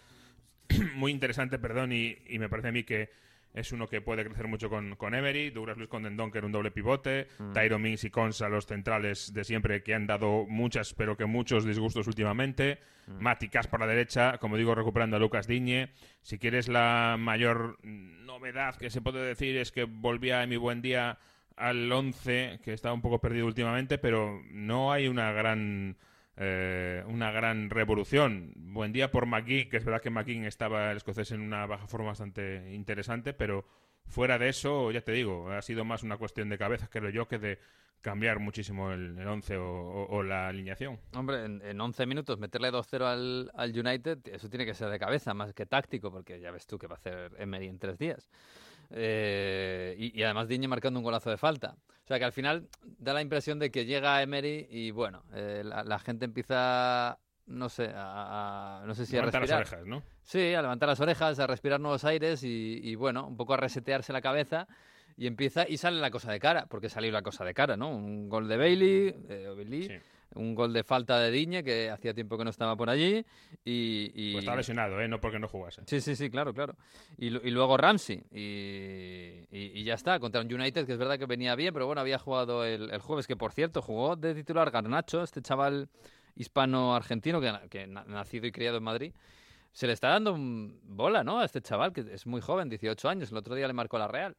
[0.95, 3.11] muy interesante, perdón, y, y me parece a mí que
[3.57, 5.48] es uno que puede crecer mucho con, con Emery.
[5.48, 7.26] Douglas Luis con Dendon, que era un doble pivote.
[7.38, 7.52] Mm.
[7.54, 11.64] Tyro Mings y Consa, los centrales de siempre, que han dado muchas, pero que muchos
[11.64, 12.78] disgustos últimamente.
[13.07, 13.22] Mm.
[13.22, 15.88] Mati Cas por la derecha, como digo, recuperando a Lucas Digne.
[16.20, 20.82] Si quieres la mayor novedad que se puede decir es que volvía en mi buen
[20.82, 21.18] día
[21.57, 25.96] al 11, que estaba un poco perdido últimamente, pero no hay una gran
[26.37, 28.53] eh, una gran revolución.
[28.57, 31.87] Buen día por McGee, que es verdad que McGee estaba el escocés en una baja
[31.87, 33.64] forma bastante interesante, pero
[34.07, 37.26] fuera de eso, ya te digo, ha sido más una cuestión de cabeza, creo yo,
[37.26, 37.59] que de
[38.03, 41.01] cambiar muchísimo el, el 11 o, la alineación.
[41.14, 44.99] Hombre, en, en 11 minutos meterle 2-0 al, al United, eso tiene que ser de
[44.99, 47.99] cabeza más que táctico, porque ya ves tú que va a hacer Emery en tres
[47.99, 48.30] días.
[48.91, 51.76] Eh, y, y además Digne marcando un golazo de falta.
[52.07, 55.62] O sea que al final da la impresión de que llega Emery y bueno, eh,
[55.64, 59.80] la, la gente empieza, no sé, a, a- no sé si Levantar a las respirar.
[59.82, 60.02] orejas, ¿no?
[60.22, 63.57] Sí, a levantar las orejas, a respirar nuevos aires y, y, bueno, un poco a
[63.57, 64.68] resetearse la cabeza.
[65.16, 67.88] Y empieza y sale la cosa de cara, porque salió la cosa de cara, ¿no?
[67.90, 70.00] Un gol de Bailey, eh, o Bailey,
[70.37, 73.24] un gol de falta de Diñe, que hacía tiempo que no estaba por allí.
[73.64, 75.09] Y, y- Pues estaba lesionado, ¿eh?
[75.09, 75.82] No porque no jugase.
[75.87, 76.76] Sí, sí, sí, claro, claro.
[77.18, 78.22] Y, y luego Ramsey.
[78.30, 82.18] Y, ya está, contra un United que es verdad que venía bien, pero bueno, había
[82.18, 85.89] jugado el, el jueves, que por cierto, jugó de titular Garnacho, este chaval
[86.34, 89.12] hispano-argentino que, que na- nacido y criado en Madrid.
[89.72, 91.39] Se le está dando un bola, ¿no?
[91.41, 93.30] A este chaval, que es muy joven, 18 años.
[93.30, 94.34] El otro día le marcó la Real.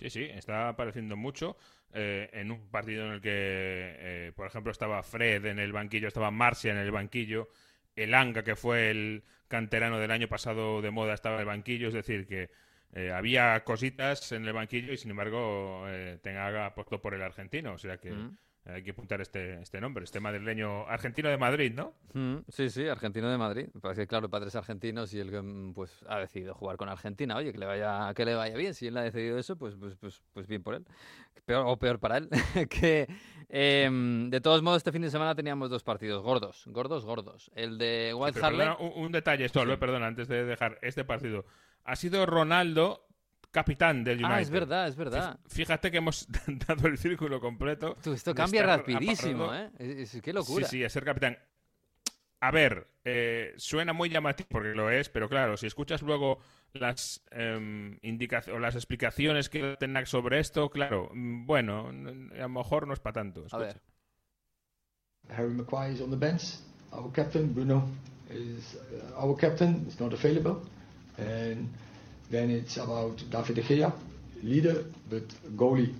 [0.00, 1.56] Sí, sí, está apareciendo mucho.
[1.92, 6.06] eh, en un partido en el que, eh, por ejemplo, estaba Fred en el banquillo,
[6.08, 7.48] estaba Marcia en el banquillo,
[7.96, 11.88] el Anga, que fue el canterano del año pasado de moda, estaba en el banquillo.
[11.88, 12.50] Es decir, que
[12.94, 17.74] eh, había cositas en el banquillo y, sin embargo, eh, tenga apostó por el argentino.
[17.74, 18.36] O sea que Mm.
[18.66, 21.94] Hay que apuntar este, este nombre, este madrileño argentino de Madrid, ¿no?
[22.12, 23.68] Mm, sí, sí, argentino de Madrid.
[23.80, 27.36] Parece que, claro, padres argentinos y él mm, pues ha decidido jugar con Argentina.
[27.36, 28.74] Oye, que le vaya, que le vaya bien.
[28.74, 30.84] Si él ha decidido eso, pues, pues, pues, pues bien por él.
[31.46, 32.28] Peor, o peor para él.
[32.70, 33.08] que
[33.48, 37.50] em, de todos modos, este fin de semana teníamos dos partidos gordos, gordos, gordos.
[37.54, 38.58] El de White Harley.
[38.58, 41.46] perdona, un, un detalle solo, eh, perdona, antes de dejar este partido.
[41.84, 43.09] Ha sido Ronaldo
[43.50, 44.32] capitán del United.
[44.34, 45.38] Ah, es verdad, es verdad.
[45.44, 46.26] Fí- Fíjate que hemos
[46.68, 47.96] dado el círculo completo.
[48.02, 49.54] Tú, esto cambia rapidísimo.
[49.54, 49.70] ¿eh?
[49.78, 50.66] Es, es- qué locura.
[50.66, 51.38] Sí, sí, es ser capitán.
[52.42, 56.38] A ver, eh, suena muy llamativo porque lo es, pero claro, si escuchas luego
[56.72, 61.88] las em, indicaciones o las explicaciones que da Ten Hag sobre esto, claro, mm, bueno,
[61.88, 63.44] a lo mejor no es para tanto.
[63.50, 63.82] A ver.
[65.28, 66.58] Harry Maguire is on the bench.
[66.92, 67.88] Our captain, Bruno,
[68.30, 70.62] is uh, our captain, is not available.
[71.18, 71.68] And
[72.30, 73.92] then it's about David de Gea,
[74.42, 75.24] leader, but
[75.56, 75.94] goalie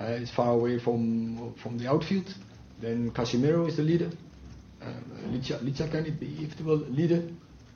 [0.00, 2.32] uh, is far away from from the outfield.
[2.80, 4.10] Then Casemiro is the leader.
[4.82, 4.86] Uh,
[5.28, 7.22] Licha, Licha can it be eventueel leader.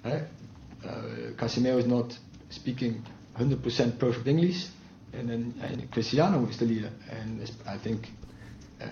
[0.05, 1.03] Uh, uh,
[1.37, 2.17] Casemiro is not
[2.51, 3.03] speaking
[3.39, 4.67] 100% perfect English.
[5.13, 6.91] And then and Cristiano is the leader.
[7.11, 8.09] And I think
[8.81, 8.87] uh,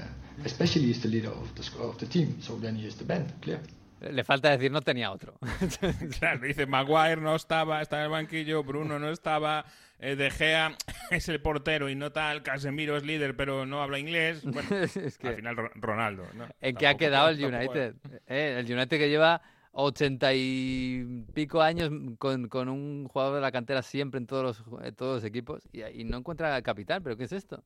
[0.45, 2.39] especially is the leader of the, of the team.
[2.41, 3.61] So then he is the band, clear.
[4.01, 5.39] Le falta decir no tenía otro.
[6.19, 9.65] Claro, dice Maguire no estaba, está en el banquillo, Bruno no estaba,
[9.99, 10.77] eh, De Gea
[11.11, 14.43] es el portero y no tal, Casemiro es líder pero no habla inglés.
[14.45, 16.25] Bueno, Es que- al final Ro- Ronaldo.
[16.35, 16.47] ¿no?
[16.61, 17.95] ¿En qué ha quedado el United?
[18.27, 19.41] Eh, el United que lleva
[19.73, 24.85] ochenta y pico años con, con un jugador de la cantera siempre en todos los,
[24.85, 27.03] en todos los equipos y, y no encuentra capitán.
[27.03, 27.65] ¿Pero qué es esto?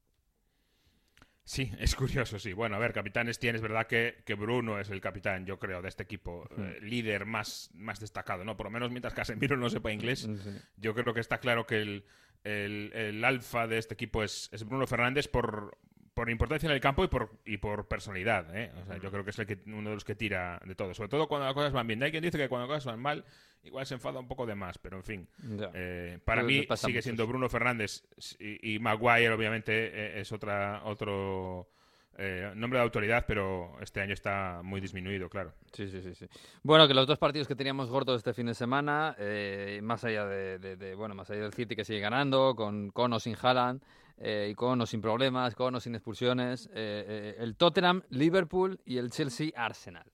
[1.48, 2.52] Sí, es curioso, sí.
[2.52, 5.80] Bueno, a ver, capitanes tiene, es verdad que, que Bruno es el capitán, yo creo,
[5.80, 8.54] de este equipo, eh, líder más, más destacado, ¿no?
[8.54, 10.28] Por lo menos mientras Casemiro no sepa inglés,
[10.76, 12.04] yo creo que está claro que el,
[12.44, 15.78] el, el alfa de este equipo es, es Bruno Fernández por,
[16.18, 18.72] por importancia en el campo y por, y por personalidad, ¿eh?
[18.82, 20.92] O sea, yo creo que es el que, uno de los que tira de todo,
[20.92, 22.02] sobre todo cuando las cosas van bien.
[22.02, 23.24] Hay quien dice que cuando las cosas van mal,
[23.62, 25.28] igual se enfada un poco de más, pero en fin.
[25.74, 27.24] Eh, para mí sigue siendo.
[27.28, 28.02] Bruno Fernández
[28.40, 31.68] y, y Maguire, obviamente, eh, es otra otro
[32.16, 35.52] eh, nombre de autoridad, pero este año está muy disminuido, claro.
[35.72, 36.26] Sí, sí, sí, sí.
[36.64, 40.26] Bueno, que los dos partidos que teníamos gordos este fin de semana, eh, más allá
[40.26, 43.36] de, de- de- bueno, más allá del City que sigue ganando, con, con o sin
[43.40, 43.80] Haaland,
[44.20, 48.80] eh, y con o sin problemas, con o sin expulsiones, eh, eh, el Tottenham, Liverpool
[48.84, 50.10] y el Chelsea, Arsenal.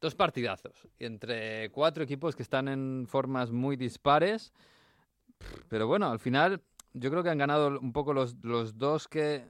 [0.00, 4.52] Dos partidazos, entre cuatro equipos que están en formas muy dispares,
[5.68, 6.62] pero bueno, al final
[6.92, 9.44] yo creo que han ganado un poco los, los dos que,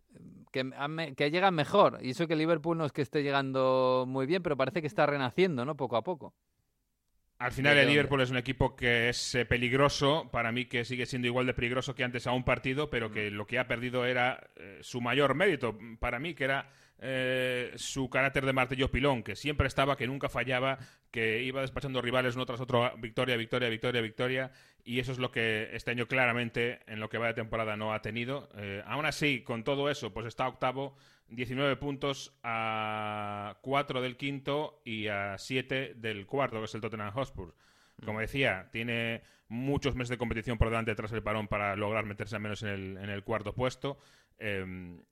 [0.51, 1.99] que llegan mejor.
[2.03, 5.07] Y eso que Liverpool no es que esté llegando muy bien, pero parece que está
[5.07, 5.77] renaciendo, ¿no?
[5.77, 6.35] Poco a poco.
[7.41, 11.07] Al final el Liverpool es un equipo que es eh, peligroso, para mí que sigue
[11.07, 14.05] siendo igual de peligroso que antes a un partido, pero que lo que ha perdido
[14.05, 16.69] era eh, su mayor mérito, para mí, que era
[16.99, 20.81] eh, su carácter de martillo pilón, que siempre estaba, que nunca fallaba,
[21.11, 24.51] que iba despachando rivales uno tras otro, victoria, victoria, victoria, victoria,
[24.85, 27.95] y eso es lo que este año claramente en lo que va de temporada no
[27.95, 28.51] ha tenido.
[28.85, 30.95] aún así, con todo eso, pues está octavo
[31.31, 37.13] 19 puntos a 4 del quinto y a 7 del cuarto, que es el Tottenham
[37.13, 37.55] Hotspur.
[37.99, 38.05] Mm.
[38.05, 42.37] Como decía, tiene muchos meses de competición por delante tras el parón para lograr meterse
[42.37, 43.99] al menos en el, en el cuarto puesto.
[44.39, 45.03] Em,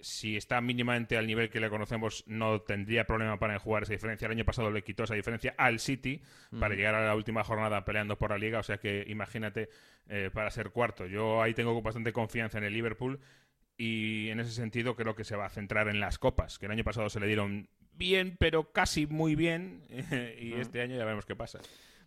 [0.00, 4.26] si está mínimamente al nivel que le conocemos, no tendría problema para jugar esa diferencia.
[4.26, 6.22] El año pasado le quitó esa diferencia al City
[6.58, 6.76] para mm.
[6.76, 8.58] llegar a la última jornada peleando por la liga.
[8.58, 9.68] O sea que imagínate
[10.08, 11.06] eh, para ser cuarto.
[11.06, 13.20] Yo ahí tengo bastante confianza en el Liverpool
[13.78, 16.72] y en ese sentido creo que se va a centrar en las copas, que el
[16.72, 19.82] año pasado se le dieron bien, pero casi muy bien,
[20.40, 21.60] y este año ya veremos qué pasa.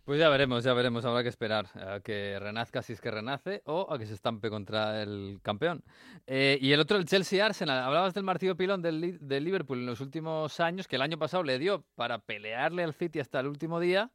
[0.04, 3.62] Pues ya veremos, ya veremos, habrá que esperar a que renazca si es que renace
[3.66, 5.84] o a que se estampe contra el campeón.
[6.26, 10.00] Eh, y el otro, el Chelsea-Arsenal, hablabas del martillo pilón del, del, Liverpool en los
[10.00, 13.78] últimos años, que el año pasado le dio para pelearle al City hasta el último
[13.78, 14.10] día.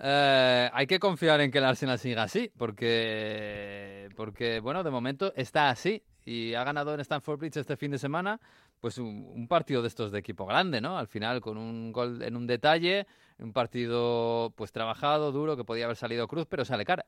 [0.00, 5.32] Eh, hay que confiar en que el Arsenal siga así, porque, porque, bueno, de momento
[5.36, 8.40] está así y ha ganado en Stamford Bridge este fin de semana,
[8.80, 10.98] pues un, partido de estos de equipo grande, ¿no?
[10.98, 13.06] Al final con un gol en un detalle,
[13.38, 17.06] un partido pues trabajado, duro, que podía haber salido cruz, pero sale cara.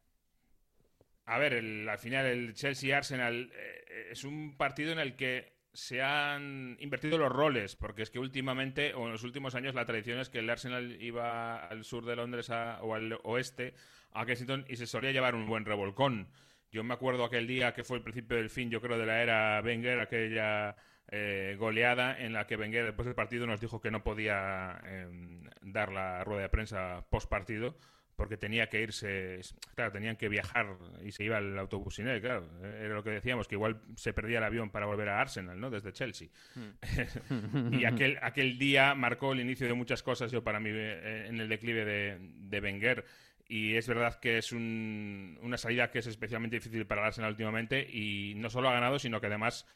[1.24, 6.76] A ver, al final el Chelsea-Arsenal eh, es un partido en el que se han
[6.80, 10.30] invertido los roles, porque es que últimamente, o en los últimos años, la tradición es
[10.30, 13.74] que el Arsenal iba al sur de Londres o al oeste,
[14.12, 16.28] a Kensington, y se solía llevar un buen revolcón.
[16.72, 19.22] Yo me acuerdo aquel día que fue el principio del fin, yo creo, de la
[19.22, 20.76] era Wenger, aquella
[21.08, 25.44] eh, goleada en la que Wenger después del partido nos dijo que no podía em,
[25.60, 27.76] dar la rueda de prensa post partido
[28.16, 29.40] porque tenía que irse,
[29.74, 30.66] claro, tenían que viajar
[31.04, 32.48] y se iba el autobús sin él, claro.
[32.62, 35.70] Era lo que decíamos, que igual se perdía el avión para volver a Arsenal, ¿no?
[35.70, 36.28] Desde Chelsea.
[36.54, 37.72] Hmm.
[37.74, 41.40] y aquel, aquel día marcó el inicio de muchas cosas, yo para mí, eh, en
[41.40, 43.04] el declive de, de Wenger
[43.48, 47.86] y es verdad que es una salida que es especialmente difícil para el Arsenal últimamente
[47.88, 49.66] y no solo ha ganado, sino que además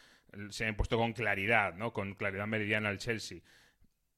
[0.50, 1.92] se ha impuesto con claridad, ¿no?
[1.92, 3.40] con claridad meridiana al Chelsea.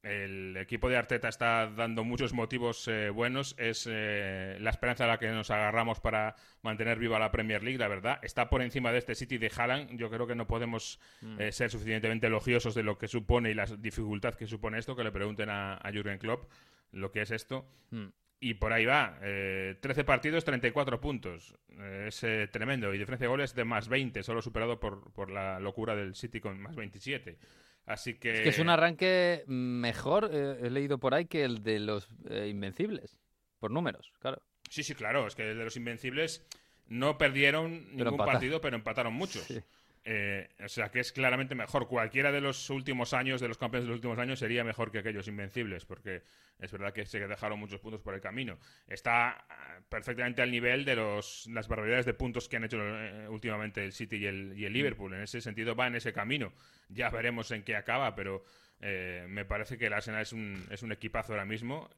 [0.03, 3.55] El equipo de Arteta está dando muchos motivos eh, buenos.
[3.59, 7.79] Es eh, la esperanza a la que nos agarramos para mantener viva la Premier League,
[7.79, 8.19] la verdad.
[8.23, 9.97] Está por encima de este City de Haaland.
[9.97, 11.41] Yo creo que no podemos mm.
[11.41, 14.97] eh, ser suficientemente elogiosos de lo que supone y la dificultad que supone esto.
[14.97, 16.51] Que le pregunten a, a Jürgen Klopp
[16.91, 17.67] lo que es esto.
[17.91, 18.09] Mm.
[18.45, 19.19] Y por ahí va.
[19.23, 21.55] Eh, 13 partidos, 34 puntos.
[21.79, 22.93] Eh, es eh, tremendo.
[22.93, 26.41] Y diferencia de goles de más 20, solo superado por, por la locura del City
[26.41, 27.39] con más 27.
[27.87, 28.33] Así que...
[28.33, 32.09] Es que es un arranque mejor, eh, he leído por ahí, que el de los
[32.31, 33.19] Invencibles.
[33.59, 34.43] Por números, claro.
[34.69, 35.27] Sí, sí, claro.
[35.27, 36.45] Es que el de los Invencibles
[36.89, 39.43] no perdieron ningún partido, pero empataron muchos.
[39.47, 39.61] Sí.
[40.05, 41.87] Eh, o sea que es claramente mejor.
[41.87, 44.99] Cualquiera de los últimos años, de los campeones de los últimos años, sería mejor que
[44.99, 46.23] aquellos invencibles, porque
[46.59, 48.59] es verdad que se dejaron muchos puntos por el camino.
[48.89, 53.29] Está ah, perfectamente al nivel de los, las barbaridades de puntos que han hecho eh,
[53.29, 55.15] últimamente el City y el, y el, Liverpool.
[55.15, 56.53] En ese sentido va en ese camino.
[56.89, 58.45] Ya veremos en qué acaba, pero
[58.83, 61.89] eh, me parece que el Arsenal es un, es un equipazo ahora mismo,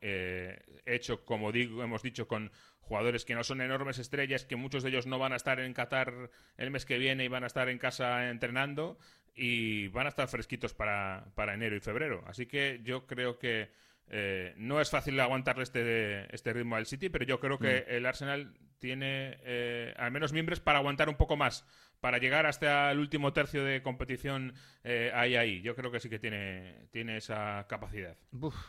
[0.87, 2.53] hecho, como digo, hemos dicho, con
[2.85, 5.73] jugadores que no son enormes estrellas, que muchos de ellos no van a estar en
[5.73, 8.99] Qatar el mes que viene y van a estar en casa entrenando
[9.35, 12.23] y van a estar fresquitos para, para enero y febrero.
[12.27, 13.71] Así que yo creo que
[14.09, 17.93] eh, no es fácil aguantarle este, este ritmo al City, pero yo creo que mm.
[17.93, 21.65] el Arsenal tiene eh, al menos miembros para aguantar un poco más,
[22.01, 24.53] para llegar hasta el último tercio de competición
[24.83, 25.63] eh, ahí, ahí.
[25.63, 28.17] Yo creo que sí que tiene, tiene esa capacidad.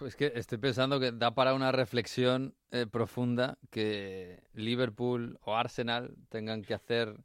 [0.06, 2.56] es que estoy pensando que da para una reflexión
[2.92, 7.16] profunda que Liverpool o Arsenal tengan que hacer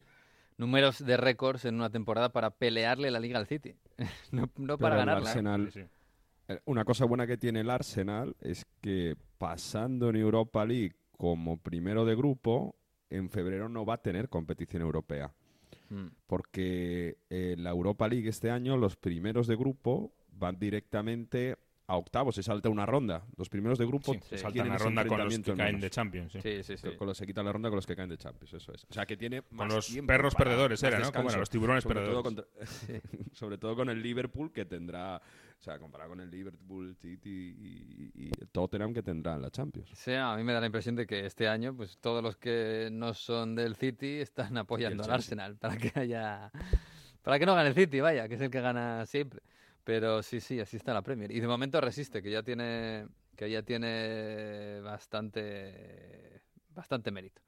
[0.60, 3.74] números de récords en una temporada para pelearle la liga al City,
[4.30, 4.46] no,
[4.78, 5.32] para ganarla.
[5.32, 5.88] Eh,
[6.64, 12.04] una cosa buena que tiene el Arsenal es que pasando en Europa League como primero
[12.04, 12.76] de grupo,
[13.10, 15.32] en febrero no va a tener competición europea.
[15.90, 16.08] Hmm.
[16.26, 21.56] Porque en eh, la Europa League este año los primeros de grupo van directamente
[21.90, 23.24] a octavos, se salta una ronda.
[23.36, 26.32] Los primeros de grupo se saltan la ronda con los que caen de Champions.
[26.32, 26.88] Sí, sí, sí.
[26.96, 28.84] Con los se quitan la ronda con los que caen de Champions, eso es.
[28.84, 31.12] O sea que tiene Con los perros perdedores era, ¿no?
[31.12, 32.44] Como los tiburones perdedores.
[33.32, 35.20] sobre todo con el Liverpool que tendrá
[35.58, 37.54] o sea, comparado con el Liverpool, City
[38.14, 39.90] y, el Tottenham que tendrán la Champions.
[39.92, 42.88] Sí, a mí me da la impresión de que este año, pues todos los que
[42.90, 46.50] no son del City están apoyando al Arsenal para que haya
[47.22, 49.42] para que no gane el City, vaya, que es el que gana siempre.
[49.90, 51.32] Pero sí, sí, así está la Premier.
[51.32, 57.42] Y de momento resiste, que ya tiene, que ya tiene bastante, bastante mérito.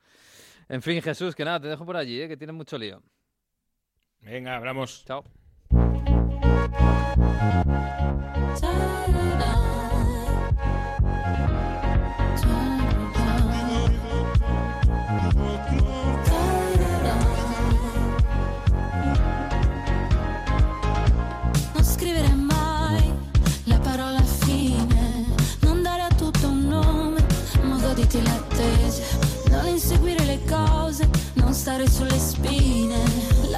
[0.68, 2.26] En fin, Jesús, que nada, te dejo por allí, ¿eh?
[2.26, 3.00] que tienes mucho lío.
[4.22, 5.04] Venga, hablamos.
[5.04, 5.22] Chao.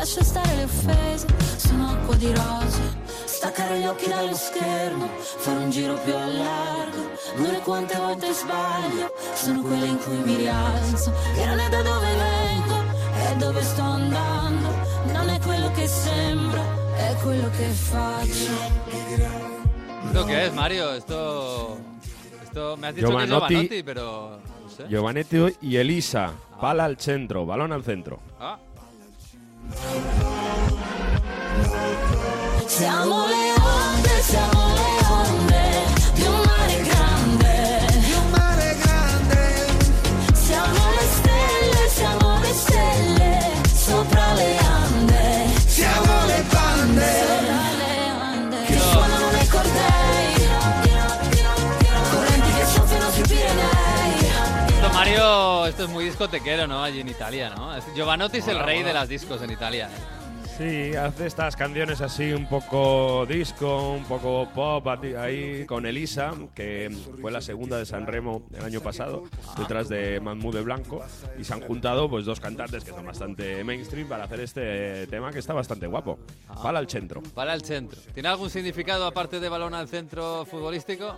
[0.05, 1.27] Lascia stare le offese,
[1.57, 2.83] sono acqua di rose,
[3.25, 9.11] staccare gli occhi dallo schermo, fare un giro più a largo, dure quante volte sbaglio,
[9.33, 12.75] sono quelle in cui mi rialzo, che non è da dove vengo,
[13.15, 14.69] è dove sto andando,
[15.07, 16.63] non è quello che sembra,
[16.97, 18.53] è quello che faccio.
[20.05, 20.91] ¿Esto qué es, Mario?
[20.93, 21.79] Esto,
[22.43, 23.55] esto me has dicho que es Giovanotti.
[23.55, 24.87] Giovanotti, pero no sé.
[24.87, 26.35] Giovanetti y Elisa.
[26.61, 28.21] Pala al centro, balón al centro.
[28.39, 28.59] Ah,
[32.67, 34.64] Siamo le onde, siamo
[55.85, 56.83] esto es muy discotequero, ¿no?
[56.83, 57.79] Allí en Italia, ¿no?
[57.95, 59.91] Giovanotti es el rey de las discos en Italia.
[59.91, 60.47] ¿eh?
[60.57, 66.91] Sí, hace estas canciones así un poco disco, un poco pop ahí con Elisa, que
[67.21, 69.25] fue la segunda de San Remo el año pasado,
[69.59, 71.05] detrás de Mahmoud de Blanco,
[71.39, 75.33] y se han juntado pues dos cantantes que son bastante mainstream para hacer este tema
[75.33, 76.19] que está bastante guapo.
[76.63, 77.23] Pala al centro.
[77.35, 78.01] Para el centro.
[78.15, 81.17] ¿Tiene algún significado aparte de balón al centro futbolístico?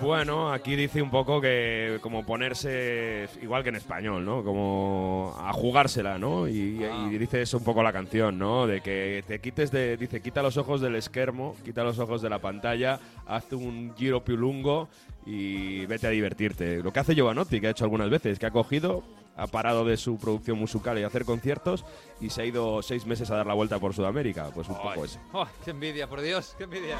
[0.00, 4.42] Bueno, aquí dice un poco que como ponerse, igual que en español, ¿no?
[4.42, 6.48] Como a jugársela, ¿no?
[6.48, 8.66] Y, y dice eso un poco la canción, ¿no?
[8.66, 12.30] De que te quites de, dice, quita los ojos del esquermo, quita los ojos de
[12.30, 14.88] la pantalla, haz un giro più lungo
[15.24, 16.82] y vete a divertirte.
[16.82, 19.04] Lo que hace Giovanotti, que ha hecho algunas veces, que ha cogido,
[19.36, 21.84] ha parado de su producción musical y hacer conciertos
[22.20, 24.50] y se ha ido seis meses a dar la vuelta por Sudamérica.
[24.54, 25.18] Pues un poco eso.
[25.32, 26.54] Oh, ¡Qué envidia, por Dios!
[26.56, 26.98] ¡Qué envidia!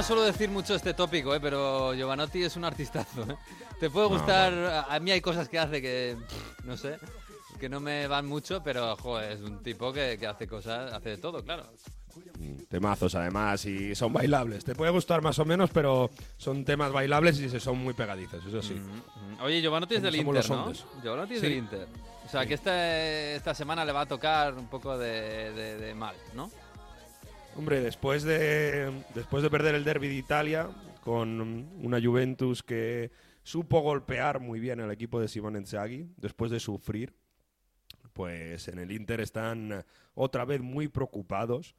[0.00, 1.40] No suelo decir mucho este tópico, ¿eh?
[1.40, 3.22] pero Giovanotti es un artistazo.
[3.30, 3.36] ¿eh?
[3.78, 6.16] Te puede No, gustar, a- a mí hay cosas que hace que,
[6.64, 6.98] no sé,
[7.58, 11.10] que no me van mucho, pero joder, es un tipo que, que hace cosas, hace
[11.10, 11.64] de todo, claro.
[12.70, 14.64] Temazos además y son bailables.
[14.64, 18.44] Te puede gustar más o menos, pero son temas bailables y se son muy pegadizos,
[18.46, 18.80] eso sí.
[19.42, 20.72] Oye, Giovanotti es del Inter, ¿no?
[21.02, 21.46] Giovanotti es Sí.
[21.46, 21.86] del Inter.
[22.26, 22.96] O sea, que esta,
[23.34, 26.50] esta semana le va a tocar un poco de, de- de mal, ¿no?
[27.56, 30.68] Hombre, después de, después de perder el derby de Italia
[31.02, 31.40] con
[31.82, 33.10] una Juventus que
[33.42, 37.12] supo golpear muy bien al equipo de Simone Inzaghi, después de sufrir,
[38.12, 39.84] pues en el Inter están
[40.14, 41.74] otra vez muy preocupados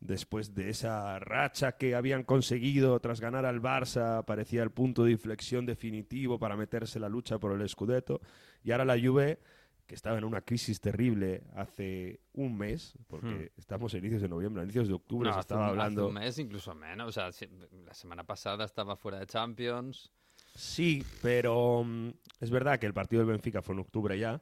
[0.00, 3.00] después de esa racha que habían conseguido.
[3.00, 7.38] Tras ganar al Barça, parecía el punto de inflexión definitivo para meterse en la lucha
[7.38, 8.20] por el Scudetto,
[8.62, 9.38] y ahora la Juve
[9.86, 14.62] que estaba en una crisis terrible hace un mes, porque estamos a inicios de noviembre,
[14.62, 16.02] a inicios de octubre No, se estaba hablando.
[16.02, 17.08] Hace un mes, incluso menos.
[17.08, 17.48] O sea, si-
[17.84, 20.10] la semana pasada estaba fuera de Champions.
[20.54, 22.10] Sí, pero mm,
[22.40, 24.40] es verdad que el partido del Benfica fue en octubre ya,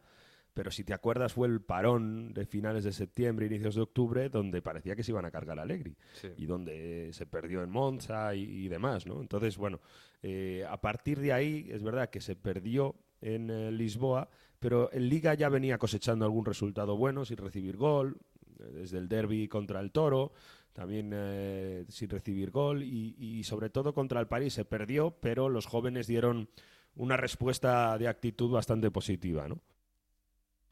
[0.55, 4.61] pero si te acuerdas fue el parón de finales de septiembre, inicios de octubre, donde
[4.62, 6.28] parecía que se iban a cargar a Allegri Sí.
[6.36, 9.22] y donde se perdió en Monza y, y demás, ¿no?
[9.22, 9.80] Entonces, bueno,
[10.22, 14.28] eh, a partir de ahí es verdad que se perdió en eh, Lisboa,
[14.62, 18.16] pero en Liga ya venía cosechando algún resultado bueno sin recibir gol,
[18.60, 20.32] eh, desde el derby contra el Toro,
[20.72, 25.66] también eh, sin recibir gol y, sobre todo contra el París se perdió, pero los
[25.66, 26.48] jóvenes dieron
[26.94, 29.58] una respuesta de actitud bastante positiva, ¿no?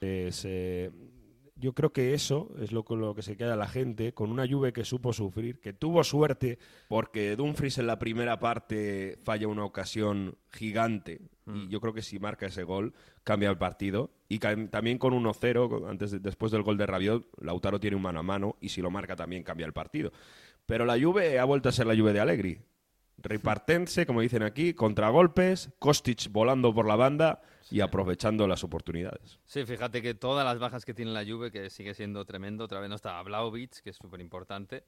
[0.01, 0.91] Eh,
[1.61, 4.49] yo creo que eso es lo, con lo que se queda la gente, con una
[4.49, 6.59] Juve que supo sufrir, que tuvo suerte
[6.89, 11.69] porque Dumfries en la primera parte falla una ocasión gigante y Mm.
[11.69, 12.93] yo creo que si marca ese gol
[13.25, 17.81] cambia el partido y también con 1-0 antes de- después del gol de Rabiot Lautaro
[17.81, 20.13] tiene un mano a mano y si lo marca también cambia el partido.
[20.67, 22.61] Pero la Juve ha vuelto a ser la Juve de Allegri.
[23.23, 27.41] Repartense, como dicen aquí, contragolpes, Kostic volando por la banda
[27.71, 29.39] y aprovechando las oportunidades.
[29.47, 32.81] Sí, fíjate que todas las bajas que tiene la Juve, que sigue siendo tremendo, otra
[32.81, 34.83] vez no está Vlaovic, que es súper importante.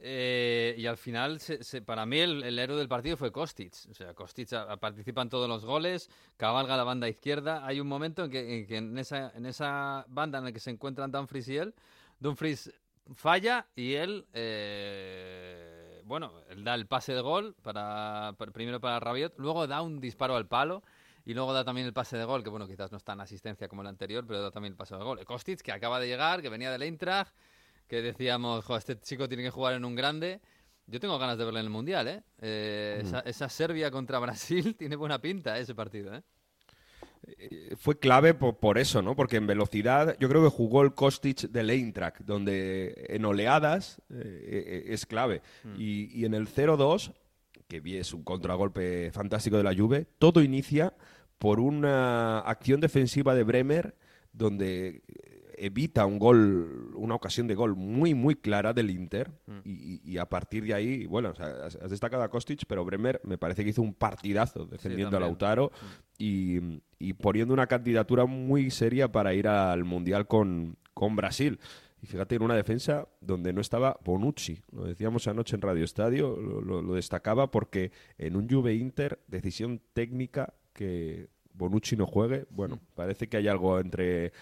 [0.00, 3.72] Eh, y al final, se- se- para mí, el, el héroe del partido fue Kostic.
[3.90, 7.66] O sea, Kostic a- a- participa en todos los goles, cabalga la banda izquierda.
[7.66, 10.60] Hay un momento en que en, que en esa, en esa banda en la que
[10.60, 11.74] se encuentran Dumfries y él,
[12.20, 12.70] Dumfries
[13.14, 15.77] falla y él, eh,
[16.08, 20.00] bueno, él da el pase de gol, para, para- primero para Rabiot, luego da un
[20.00, 20.82] disparo al palo.
[21.24, 23.68] Y luego da también el pase de gol, que bueno, quizás no está en asistencia
[23.68, 25.22] como el anterior, pero da también el pase de gol.
[25.26, 27.34] Kostic, que acaba de llegar, que venía del Eintracht,
[27.86, 30.40] que decíamos, "Jo, este chico tiene que jugar en un grande.
[30.86, 32.22] Yo tengo ganas de verle en el Mundial, ¿eh?
[32.40, 35.60] Eh, esa, esa Serbia contra Brasil tiene buena pinta, ¿eh?
[35.60, 36.22] ese partido, ¿eh?
[37.36, 39.14] Eh, Fue clave por, por eso, ¿no?
[39.14, 44.14] Porque en velocidad yo creo que jugó el Kostic del Eintracht, donde en oleadas eh,
[44.16, 45.42] eh, es clave.
[45.76, 47.12] Y, y en el 0-2,
[47.68, 50.94] que vi es un contragolpe fantástico de la Juve, todo inicia
[51.38, 53.94] por una acción defensiva de Bremer
[54.32, 55.02] donde
[55.60, 59.32] evita un gol, una ocasión de gol muy, muy clara del Inter.
[59.64, 62.84] Y, y- y a partir de ahí, bueno, o sea, has, destacado a Kostic, pero
[62.84, 65.30] Bremer me parece que hizo un partidazo defendiendo a también.
[65.30, 65.72] Lautaro
[66.16, 71.58] y, y poniendo una candidatura muy seria para ir al Mundial con, con Brasil.
[72.00, 74.62] Y fíjate, en una defensa donde no estaba Bonucci.
[74.72, 79.18] Lo decíamos anoche en Radio Estadio, lo, lo- lo destacaba porque en un Juve Inter,
[79.26, 82.46] decisión técnica que Bonucci no juegue.
[82.50, 84.32] Bueno, parece que hay algo entre.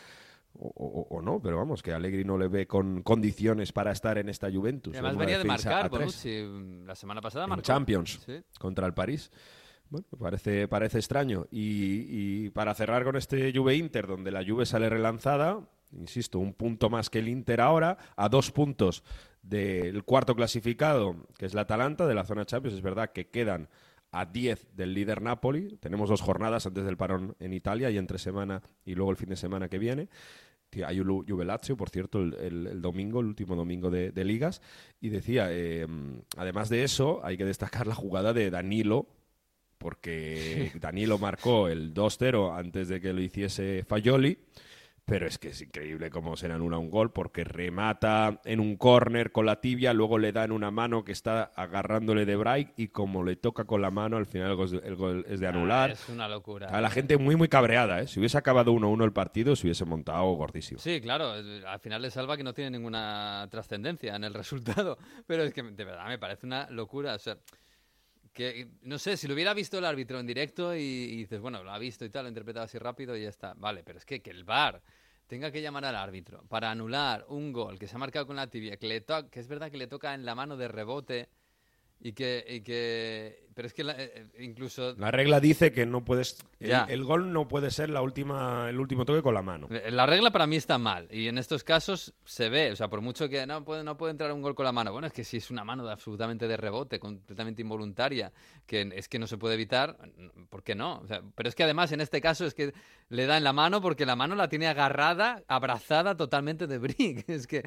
[0.59, 4.17] O, o- o no, pero vamos, que Allegri no le ve con condiciones para estar
[4.17, 4.95] en esta Juventus.
[4.95, 7.45] Y además venía de marcar Bonucci mm, la semana pasada.
[7.45, 7.63] en marcó.
[7.63, 8.41] Champions Sí.
[8.59, 9.31] contra el París.
[9.89, 11.47] Bueno, parece, parece extraño.
[11.51, 15.61] Y, para cerrar con este Juve Inter, donde la Juve sale relanzada,
[15.93, 19.05] insisto, un punto más que el Inter ahora, a dos puntos
[19.43, 22.77] del cuarto clasificado, que es la Atalanta, de la zona Champions.
[22.77, 23.69] Es verdad que quedan
[24.11, 25.77] a 10 del líder Napoli.
[25.79, 29.29] Tenemos dos jornadas antes del parón en Italia y entre semana y luego el fin
[29.29, 30.09] de semana que viene.
[30.85, 34.61] Hay un Juve por cierto, el, el- domingo, el último domingo de, de ligas.
[35.01, 35.87] Y decía, eh,
[36.37, 39.07] además de eso, hay que destacar la jugada de Danilo,
[39.79, 44.39] porque Danilo marcó el 2-0 antes de que lo hiciese Fayoli.
[45.07, 48.77] Pero es que es increíble cómo se le anula un gol porque remata en un
[48.77, 52.71] córner con la tibia, luego le da en una mano que está agarrándole de Bright
[52.77, 55.25] y como le toca con la mano, al final el gol es de, el gol
[55.29, 55.91] es de anular.
[55.91, 56.67] Ah, es una locura.
[56.71, 58.09] A la gente muy, muy cabreada, ¿eh?
[58.09, 60.81] Si hubiese acabado 1-1 el partido, se hubiese montado gordísimo.
[60.81, 65.45] Sí, claro, al final le salva que no tiene ninguna trascendencia en el resultado, pero
[65.45, 67.39] es que de verdad me parece una locura, o sea,
[68.37, 71.71] que no sé, si lo hubiera visto el árbitro en directo y, dices, bueno, lo
[71.71, 74.05] ha visto y tal, lo ha interpretado así rápido y ya está, vale, pero es
[74.05, 74.83] que, que el VAR
[75.27, 78.49] tenga que llamar al árbitro para anular un gol que se ha marcado con la
[78.49, 81.31] tibia, que, le que es verdad que le toca en la mano de rebote
[81.99, 85.87] y que, y que pero es que la- eh, eh, incluso La regla dice que
[85.87, 86.37] no puedes.
[86.61, 86.85] El, Ya.
[86.89, 89.67] el gol no puede ser la última, el último toque con la mano.
[89.71, 92.89] Eh, La regla para mí está mal y en estos casos se ve, o sea,
[92.89, 95.13] por mucho que no puede, no puede entrar un gol con la mano, bueno, es
[95.15, 98.31] que si es una mano absolutamente de rebote, completamente involuntaria,
[98.67, 99.97] que es que no se puede evitar,
[100.51, 100.99] ¿por qué no?
[101.01, 102.75] O sea, pero es que además en este caso es que
[103.09, 107.25] le da en la mano porque la mano la tiene agarrada, abrazada totalmente de Brick,
[107.29, 107.63] es que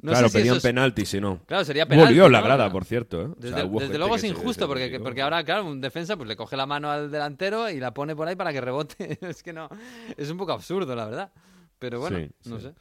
[0.00, 1.40] no claro, sé si pedían es- penalti, si no.
[1.46, 2.18] Claro, sería penalti.
[2.18, 2.44] en la ¿no?
[2.44, 3.22] grada, por cierto.
[3.22, 3.24] ¿eh?
[3.26, 5.02] O sea, Desde, desde luego es injusto, se porque, rió.
[5.02, 8.14] porque ahora, claro, un defensa pues le coge la mano al delantero y la pone
[8.14, 9.18] por ahí para que rebote.
[9.28, 9.68] es que no,
[10.16, 11.32] es un poco absurdo, la verdad.
[11.78, 12.66] Pero bueno, Sí, no sí.
[12.66, 12.74] sé.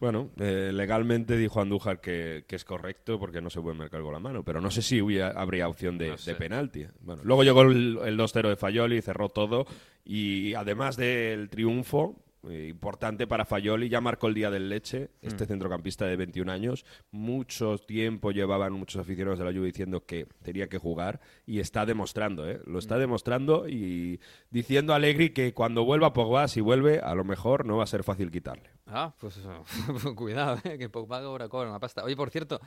[0.00, 4.12] Bueno, eh, legalmente dijo Andújar que, que es correcto porque no se puede marcar con
[4.12, 6.86] la mano, pero no sé si hubiera- habría opción de, de penalti.
[7.00, 9.66] Bueno, luego llegó el, el 2-0 de Fayoli, cerró todo
[10.04, 12.14] y además del triunfo
[12.44, 15.48] importante para Fayoli, ya marcó el día del leche, este Mm.
[15.48, 20.68] centrocampista de 21 años, mucho tiempo llevaban muchos aficionados de la Juve diciendo que tenía
[20.68, 22.60] que jugar y está demostrando, ¿eh?
[22.66, 23.00] lo está Mm.
[23.00, 24.20] demostrando y
[24.50, 27.88] diciendo a Allegri que cuando vuelva Pogba, si vuelve, a lo mejor no va a
[27.88, 28.70] ser fácil quitarle.
[28.86, 29.38] Ah, pues
[30.16, 32.04] cuidado, eh, que Pogba cobra, cobra una pasta.
[32.04, 32.60] Oye, por cierto,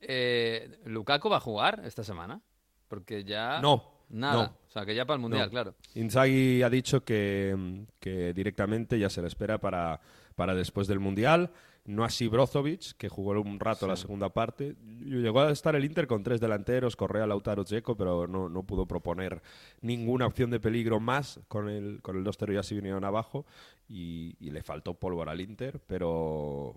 [0.00, 2.40] eh, ¿Lukaku va a jugar esta semana?
[2.88, 3.60] Porque ya...
[3.60, 4.34] No, Nada.
[4.34, 4.42] no.
[4.68, 5.50] O sea, que ya para el Mundial, No.
[5.50, 5.74] claro.
[5.94, 10.00] Inzaghi ha dicho que, que directamente ya se le espera para,
[10.36, 11.50] para después del Mundial
[11.84, 14.76] no así Brozovic, que jugó un rato la segunda parte.
[15.00, 18.86] Llegó a estar el Inter con tres delanteros, Correa, Lautaro, Checo, pero no, no pudo
[18.86, 19.42] proponer
[19.80, 23.46] ninguna opción de peligro más con el, con el 2-0 ya se vinieron abajo
[23.88, 26.74] y, le faltó pólvora al Inter, pero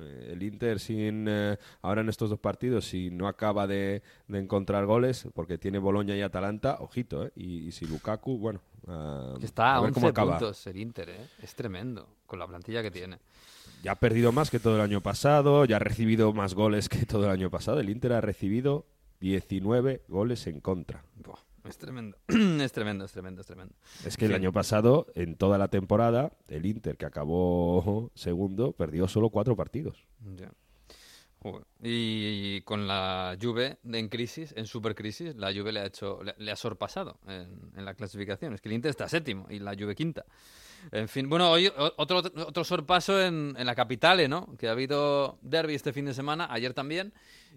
[0.00, 4.86] eh, el Inter sin eh, ahora en estos dos partidos, si no acaba de, encontrar
[4.86, 7.32] goles, porque tiene Boloña y Atalanta, ojito, ¿eh?
[7.36, 8.60] y, si Lukaku, bueno...
[8.86, 11.28] Uh, Está a, 11 puntos el Inter, ¿eh?
[11.42, 13.18] es tremendo, con la plantilla que tiene
[13.82, 17.06] ya ha perdido más que todo el año pasado, ya ha recibido más goles que
[17.06, 17.80] todo el año pasado.
[17.80, 18.86] El Inter ha recibido
[19.20, 21.04] 19 goles en contra.
[21.64, 23.74] es tremendo, es tremendo, es tremendo, es tremendo.
[24.04, 29.08] Es que el año pasado, en toda la temporada, el Inter, que acabó segundo, perdió
[29.08, 30.06] solo cuatro partidos.
[31.82, 36.56] Y, con la Juve en crisis, en supercrisis, la Juve le ha hecho, le, ha
[36.56, 38.52] sorpasado en, en, la clasificación.
[38.52, 40.26] Es que el Inter está séptimo y la Juve quinta.
[40.92, 44.56] En fin, bueno, hoy otro, otro sorpaso en, en la capital, ¿no?
[44.58, 47.12] Que ha habido derby este fin de semana, ayer también.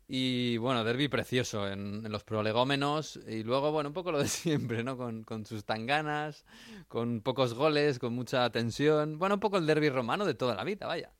[0.07, 3.19] Y bueno, derby precioso en, los prolegómenos.
[3.27, 4.97] Y luego, bueno, un poco lo de siempre, ¿no?
[4.97, 6.45] Con, con, sus tanganas,
[6.87, 9.17] con pocos goles, con mucha tensión.
[9.17, 11.11] Bueno, un poco el derby romano de toda la vida, vaya.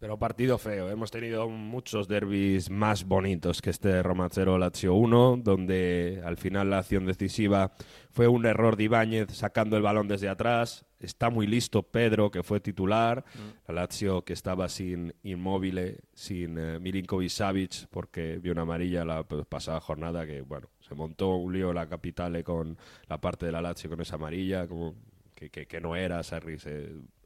[0.00, 0.90] Pero partido feo.
[0.90, 6.70] Hemos tenido muchos derbis más bonitos que este Roma 0 Lazio 1, donde al final
[6.70, 7.72] la acción decisiva
[8.12, 10.86] fue un error de Ibáñez sacando el balón desde atrás.
[11.00, 13.24] Está muy listo Pedro, que fue titular.
[13.34, 13.72] Mm.
[13.72, 19.24] La Lazio que estaba sin Inmóvil, sin eh, Milinkovic Savic, porque vio una amarilla la
[19.24, 22.78] pasada jornada que, bueno, se montó un lío la capitale con
[23.08, 24.94] la parte de la Lazio con esa amarilla, como
[25.38, 26.56] que, no era Sarri,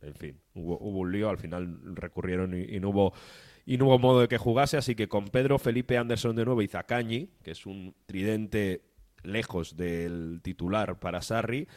[0.02, 3.14] en fin, hubo, un lío, al final recurrieron y, no hubo
[3.64, 6.62] y no hubo modo de que jugase, así que con Pedro Felipe Anderson de nuevo
[6.62, 8.82] y Zacañi, que es un tridente
[9.22, 11.68] lejos del titular para Sarri,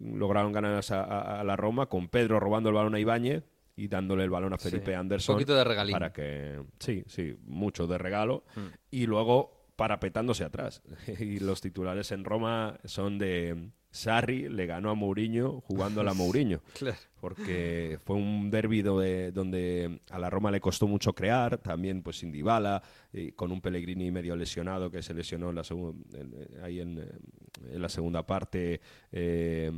[0.00, 3.44] lograron ganar a, la Roma, con Pedro robando el balón a Ibáñez
[3.76, 5.34] y dándole el balón a Felipe Anderson.
[5.34, 5.92] Un poquito de regalín.
[5.92, 8.44] Para que, sí, sí, mucho de regalo.
[8.56, 8.66] Mm.
[8.90, 10.82] Y luego parapetándose atrás.
[11.18, 16.14] y los titulares en Roma son de Sarri le ganó a Mourinho jugando a la
[16.14, 16.60] Mourinho.
[17.20, 22.30] Porque fue un derbi donde a la Roma le costó mucho crear, también pues sin
[22.30, 22.82] Dybala,
[23.34, 25.62] con un Pellegrini medio lesionado que se lesionó en la
[26.62, 27.02] ahí en,
[27.72, 28.80] la segunda parte.
[29.10, 29.72] Eh,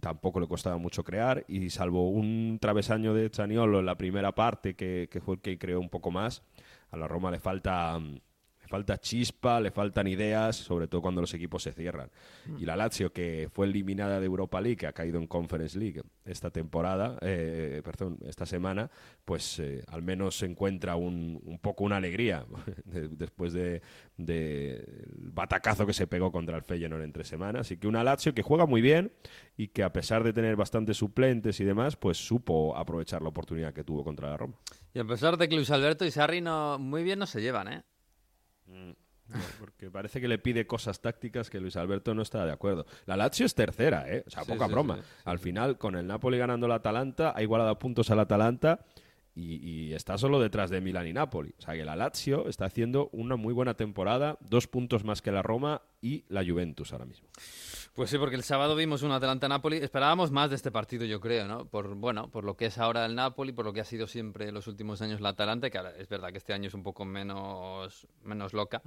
[0.00, 4.74] tampoco le costaba mucho crear y salvo un travesaño de Chaniolo en la primera parte
[4.74, 6.42] que, que fue el que creó un poco más,
[6.90, 7.98] a la Roma le falta
[8.72, 12.10] falta chispa, le faltan ideas, sobre todo cuando los equipos se cierran.
[12.46, 12.58] Mm.
[12.58, 16.00] Y la Lazio, que fue eliminada de Europa League, que ha caído en Conference League
[16.24, 18.90] esta temporada, eh, perdón, esta semana,
[19.26, 22.46] pues eh, al menos se encuentra un, un poco una alegría
[22.86, 23.82] después de,
[24.16, 27.66] batacazo que se pegó contra el Feyenoord entre semanas.
[27.66, 29.12] Así que una Lazio que juega muy bien
[29.54, 33.74] y que a pesar de tener bastantes suplentes y demás, pues supo aprovechar la oportunidad
[33.74, 34.54] que tuvo contra la Roma.
[34.94, 37.68] Y a pesar de que Luis Alberto y Sarri no, muy bien no se llevan,
[37.68, 37.82] ¿eh?
[38.72, 38.92] Mm,
[39.60, 42.86] porque parece que le pide cosas tácticas que Luis Alberto no está de acuerdo.
[43.06, 44.24] La Lazio es tercera, ¿eh?
[44.26, 44.98] O sea, poca broma.
[45.24, 48.84] Al final, con el Napoli ganando la Atalanta, ha igualado puntos al Atalanta
[49.34, 51.54] y, está solo detrás de Milan y Napoli.
[51.58, 55.32] O sea, que la Lazio está haciendo una muy buena temporada, dos puntos más que
[55.32, 57.28] la Roma y la Juventus ahora mismo.
[57.94, 59.76] Pues sí, porque el sábado vimos un Atalanta-Napoli.
[59.76, 61.66] Esperábamos más de este partido, yo creo, ¿no?
[61.66, 64.48] Por, bueno, por lo que es ahora el Napoli, por lo que ha sido siempre
[64.48, 66.82] en los últimos años la Atalanta, que ahora es verdad que este año es un
[66.82, 68.80] poco menos, menos loca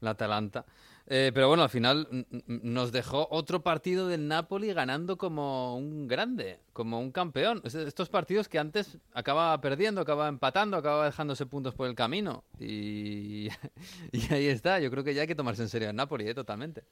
[0.00, 0.64] la Atalanta.
[1.06, 6.58] Eh, pero bueno, al final nos dejó otro partido del Napoli ganando como un grande,
[6.72, 7.60] como un campeón.
[7.62, 12.42] Estos partidos que antes acaba perdiendo, acaba empatando, acaba dejándose puntos por el camino.
[12.58, 13.48] Y,
[14.12, 14.80] y ahí está.
[14.80, 16.34] Yo creo que ya hay que tomarse en serio el Napoli, ¿eh?
[16.34, 16.84] totalmente.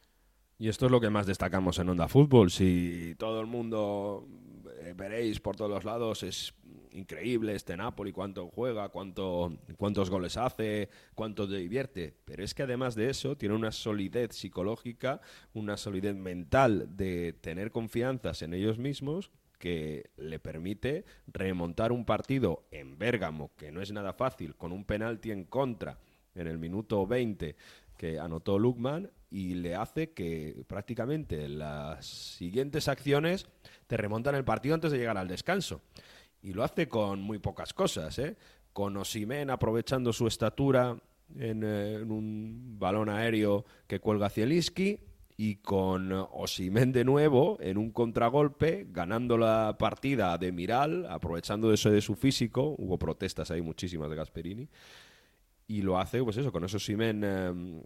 [0.59, 2.51] Y esto es lo que más destacamos en Onda Fútbol.
[2.51, 4.27] Si todo el mundo
[4.81, 6.55] eh, veréis por todos los lados, es
[6.93, 12.15] increíble este Napoli, cuánto juega, cuánto, cuántos goles hace, cuánto te divierte.
[12.25, 15.21] Pero es que además de eso, tiene una solidez psicológica,
[15.55, 22.67] una solidez mental de tener confianzas en ellos mismos que le permite remontar un partido
[22.71, 25.99] en Bérgamo, que no es nada fácil, con un penalti en contra
[26.35, 27.57] en el minuto 20
[27.97, 33.47] que anotó Lukman y le hace que prácticamente las siguientes acciones
[33.87, 35.81] te remontan el partido antes de llegar al descanso.
[36.43, 38.37] Y lo hace con muy pocas cosas, ¿eh?
[38.73, 40.97] Con Osimen aprovechando su estatura
[41.37, 45.01] en, eh, un balón aéreo que cuelga Zielinski
[45.37, 51.91] y con Osimen de nuevo en un contragolpe, ganando la partida de Miral, aprovechando eso
[51.91, 54.69] de su físico, hubo protestas ahí muchísimas de Gasperini,
[55.67, 57.83] y lo hace, pues eso, con esos Simen eh,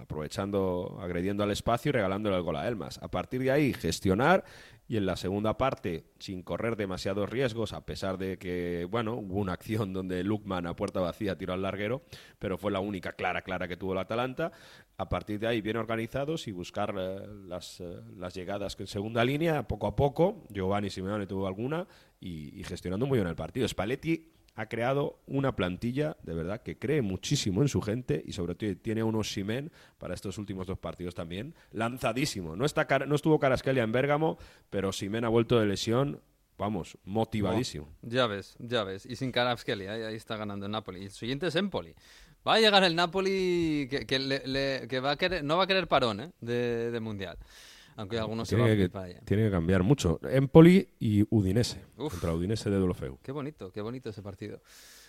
[0.00, 2.98] aprovechando, agrediendo al espacio y regalándole el gol a Elmas.
[3.02, 4.44] A partir de ahí, gestionar
[4.88, 9.40] y en la segunda parte, sin correr demasiados riesgos, a pesar de que, bueno, hubo
[9.40, 12.02] una acción donde Lukman a puerta vacía tiró al larguero,
[12.38, 14.52] pero fue la única clara, clara que tuvo el Atalanta.
[14.96, 19.24] A partir de ahí, bien organizados y buscar eh, las, eh, las, llegadas en segunda
[19.24, 20.44] línea, poco a poco.
[20.50, 21.86] Giovanni Simeone tuvo alguna
[22.20, 23.66] y, y gestionando muy bien el partido.
[23.66, 28.54] Spalletti ha creado una plantilla de verdad que cree muchísimo en su gente y sobre
[28.54, 32.56] todo tiene unos Simen para estos últimos dos partidos también lanzadísimo.
[32.56, 34.38] No, está, no estuvo Caraskelia en Bérgamo,
[34.70, 36.20] pero Simen ha vuelto de lesión.
[36.58, 37.86] Vamos, motivadísimo.
[38.00, 39.04] ya ves, ya ves.
[39.04, 41.04] Y sin Caraskelia, ahí está ganando el Napoli.
[41.04, 41.94] El siguiente es Empoli.
[42.48, 46.20] Va a llegar el Napoli que, que, va a querer, no va a querer parón
[46.20, 46.32] ¿eh?
[46.40, 47.36] de, de Mundial.
[47.96, 50.20] Aunque algunos tiene se van que, Tiene que cambiar mucho.
[50.22, 51.84] Empoli y Udinese.
[51.96, 53.18] Contra Udinese de Dolofeu.
[53.22, 54.60] Qué bonito, qué bonito ese partido.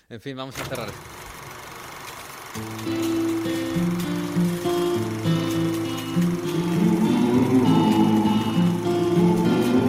[0.09, 1.01] En fin, vamos a cerrar esto.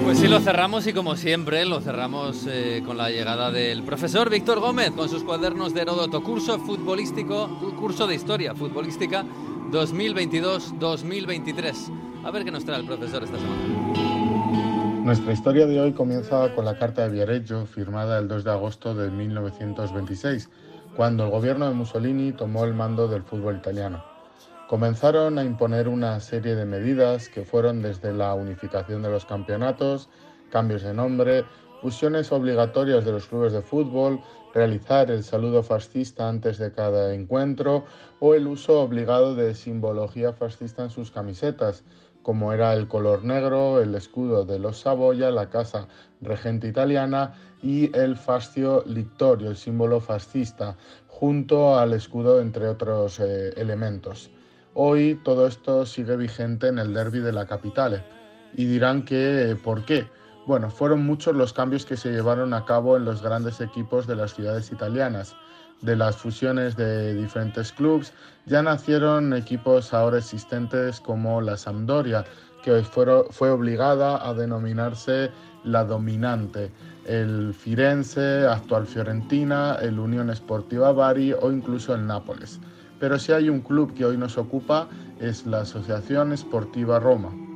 [0.05, 4.29] Pues sí, lo cerramos y como siempre lo cerramos eh, con la llegada del profesor
[4.29, 9.25] Víctor Gómez con sus cuadernos de Heródoto, curso futbolístico, curso de historia futbolística
[9.71, 12.08] 2022-2023.
[12.25, 13.62] A ver qué nos trae el profesor esta semana.
[15.05, 18.95] Nuestra historia de hoy comienza con la carta de Viareggio firmada el 2 de agosto
[18.95, 20.51] de 1926,
[20.97, 24.05] cuando el gobierno de Mussolini tomó el mando del fútbol italiano.
[24.69, 30.11] Comenzaron a imponer una serie de medidas que fueron desde la unificación de los campeonatos,
[30.51, 31.45] cambios de nombre,
[31.81, 34.21] fusiones obligatorias de los clubes de fútbol,
[34.53, 37.85] realizar el saludo fascista antes de cada encuentro
[38.21, 41.85] o el uso obligado de simbología fascista en sus camisetas,
[42.29, 45.89] como era el color negro, el escudo de los Saboya, la casa
[46.20, 50.76] regente italiana y el fascio lictorio, el símbolo fascista,
[51.07, 54.31] junto al escudo entre otros eh, elementos.
[54.74, 58.05] Hoy todo esto sigue vigente en el derby de la capital
[58.55, 60.07] y dirán que ¿por qué?
[60.47, 64.16] Bueno, fueron muchos los cambios que se llevaron a cabo en los grandes equipos de
[64.16, 65.35] las ciudades italianas
[65.83, 68.12] de las fusiones de diferentes clubes,
[68.47, 72.24] ya nacieron equipos ahora existentes como la Sampdoria,
[72.62, 75.31] que fue obligada a denominarse
[75.64, 76.70] la dominante,
[77.07, 82.61] el Firenze, actual Fiorentina, el Unión Sportiva Bari o incluso el Nápoles.
[82.99, 84.89] Pero si hay un club que hoy nos ocupa
[85.20, 87.48] es la Asociación Sportiva Roma.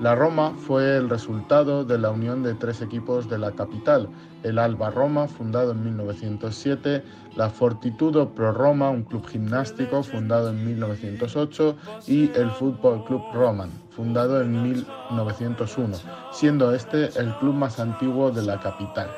[0.00, 4.08] La Roma fue el resultado de la unión de tres equipos de la capital,
[4.42, 7.04] el Alba Roma, fundado en 1907,
[7.36, 11.76] la Fortitudo Pro Roma, un club gimnástico fundado en 1908,
[12.06, 15.94] y el Fútbol Club Roman, fundado en 1901,
[16.32, 19.10] siendo este el club más antiguo de la capital.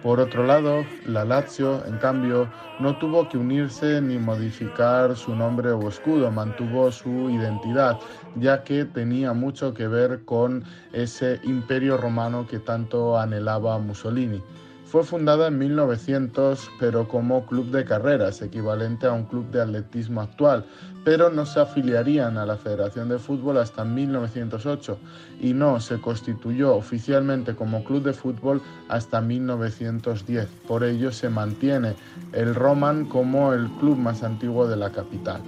[0.00, 5.72] Por otro lado, la Lazio, en cambio, no tuvo que unirse ni modificar su nombre
[5.72, 8.00] o escudo, mantuvo su identidad,
[8.34, 14.44] ya que tenía mucho que ver con ese imperio romano que tanto anhelaba Mussolini.
[14.90, 20.22] Fue fundada en 1900, pero como club de carreras, equivalente a un club de atletismo
[20.22, 20.64] actual,
[21.04, 24.98] pero no se afiliarían a la Federación de Fútbol hasta 1908
[25.42, 30.48] y no se constituyó oficialmente como club de fútbol hasta 1910.
[30.66, 31.94] Por ello se mantiene
[32.32, 35.42] el Roman como el club más antiguo de la capital.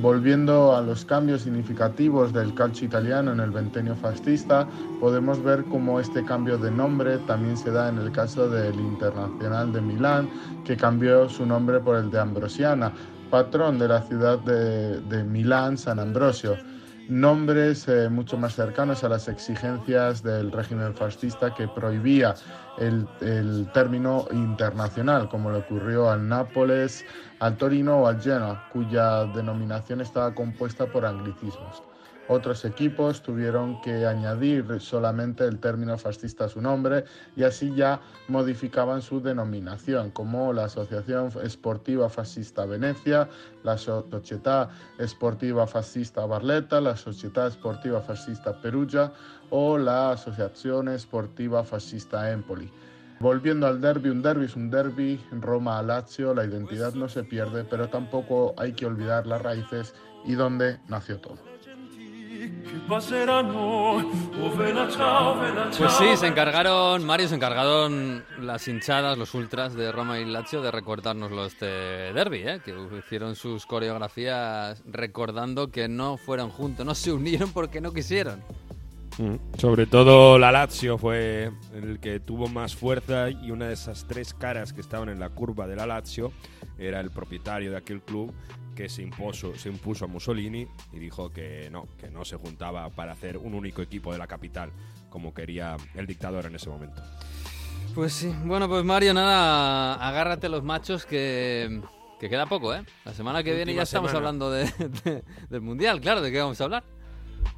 [0.00, 4.68] Volviendo a los cambios significativos del calcio italiano en el ventenio fascista,
[5.00, 9.72] podemos ver cómo este cambio de nombre también se da en el caso del Internacional
[9.72, 10.30] de Milán,
[10.64, 12.92] que cambió su nombre por el de Ambrosiana,
[13.28, 16.56] patrón de la ciudad de, de Milán, San Ambrosio
[17.08, 22.34] nombres eh, mucho más cercanos a las exigencias del régimen fascista que prohibía
[22.78, 27.04] el, el, término internacional, como le ocurrió al Nápoles,
[27.40, 31.82] al Torino o al Genoa, cuya denominación estaba compuesta por anglicismos.
[32.28, 37.04] Otros equipos tuvieron que añadir solamente el término fascista a su nombre
[37.36, 43.30] y así ya modificaban su denominación, como la Asociación Esportiva Fascista Venecia,
[43.62, 44.68] la Società
[44.98, 49.10] Esportiva Fascista Barletta, la Società Esportiva Fascista Perugia
[49.48, 52.70] o la Asociación Esportiva Fascista Empoli.
[53.20, 57.24] Volviendo al derby, un derby es un derby, Roma a Lazio, la identidad no se
[57.24, 61.57] pierde, pero tampoco hay que olvidar las raíces y dónde nació todo.
[65.76, 70.62] Pues sí, se encargaron, Mario, se encargaron las hinchadas, los ultras de Roma y Lazio
[70.62, 72.60] de recordárnoslo este derby, ¿eh?
[72.64, 78.42] que hicieron sus coreografías recordando que no fueron juntos, no se unieron porque no quisieron.
[79.18, 79.58] Mm.
[79.58, 84.32] Sobre todo la Lazio fue el que tuvo más fuerza y una de esas tres
[84.32, 86.32] caras que estaban en la curva de la Lazio
[86.78, 88.32] era el propietario de aquel club
[88.74, 92.88] que se impuso, se impuso a Mussolini y dijo que no, que no se juntaba
[92.90, 94.70] para hacer un único equipo de la capital
[95.10, 97.02] como quería el dictador en ese momento.
[97.94, 101.80] Pues sí, bueno, pues Mario, nada, agárrate los machos que,
[102.20, 102.84] queda poco, ¿eh?
[103.04, 104.70] La semana que viene ya estamos hablando de,
[105.50, 106.84] del Mundial, claro, ¿de qué vamos a hablar?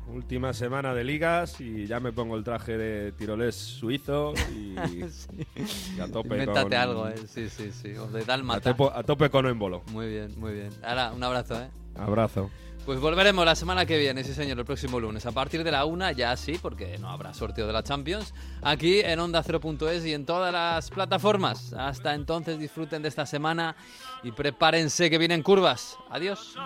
[0.08, 4.74] Última semana de ligas y ya me pongo el traje de tirolés suizo y,
[6.00, 7.14] a tope Invéntate algo, ¿eh?
[7.26, 7.96] Sí, sí, sí.
[7.96, 9.82] O de A tope, a tope con Embolo.
[9.92, 10.70] Muy bien, muy bien.
[10.82, 11.68] Ahora, un abrazo, ¿eh?
[11.96, 12.50] Abrazo.
[12.86, 15.26] Pues volveremos la semana que viene, sí señor, el próximo lunes.
[15.26, 18.32] A partir de la una, ya sí, porque no habrá sorteo de la Champions.
[18.62, 21.74] Aquí en Onda 0.es y en todas las plataformas.
[21.74, 23.76] Hasta entonces disfruten de esta semana
[24.22, 25.98] y prepárense que vienen curvas.
[26.10, 26.56] Adiós.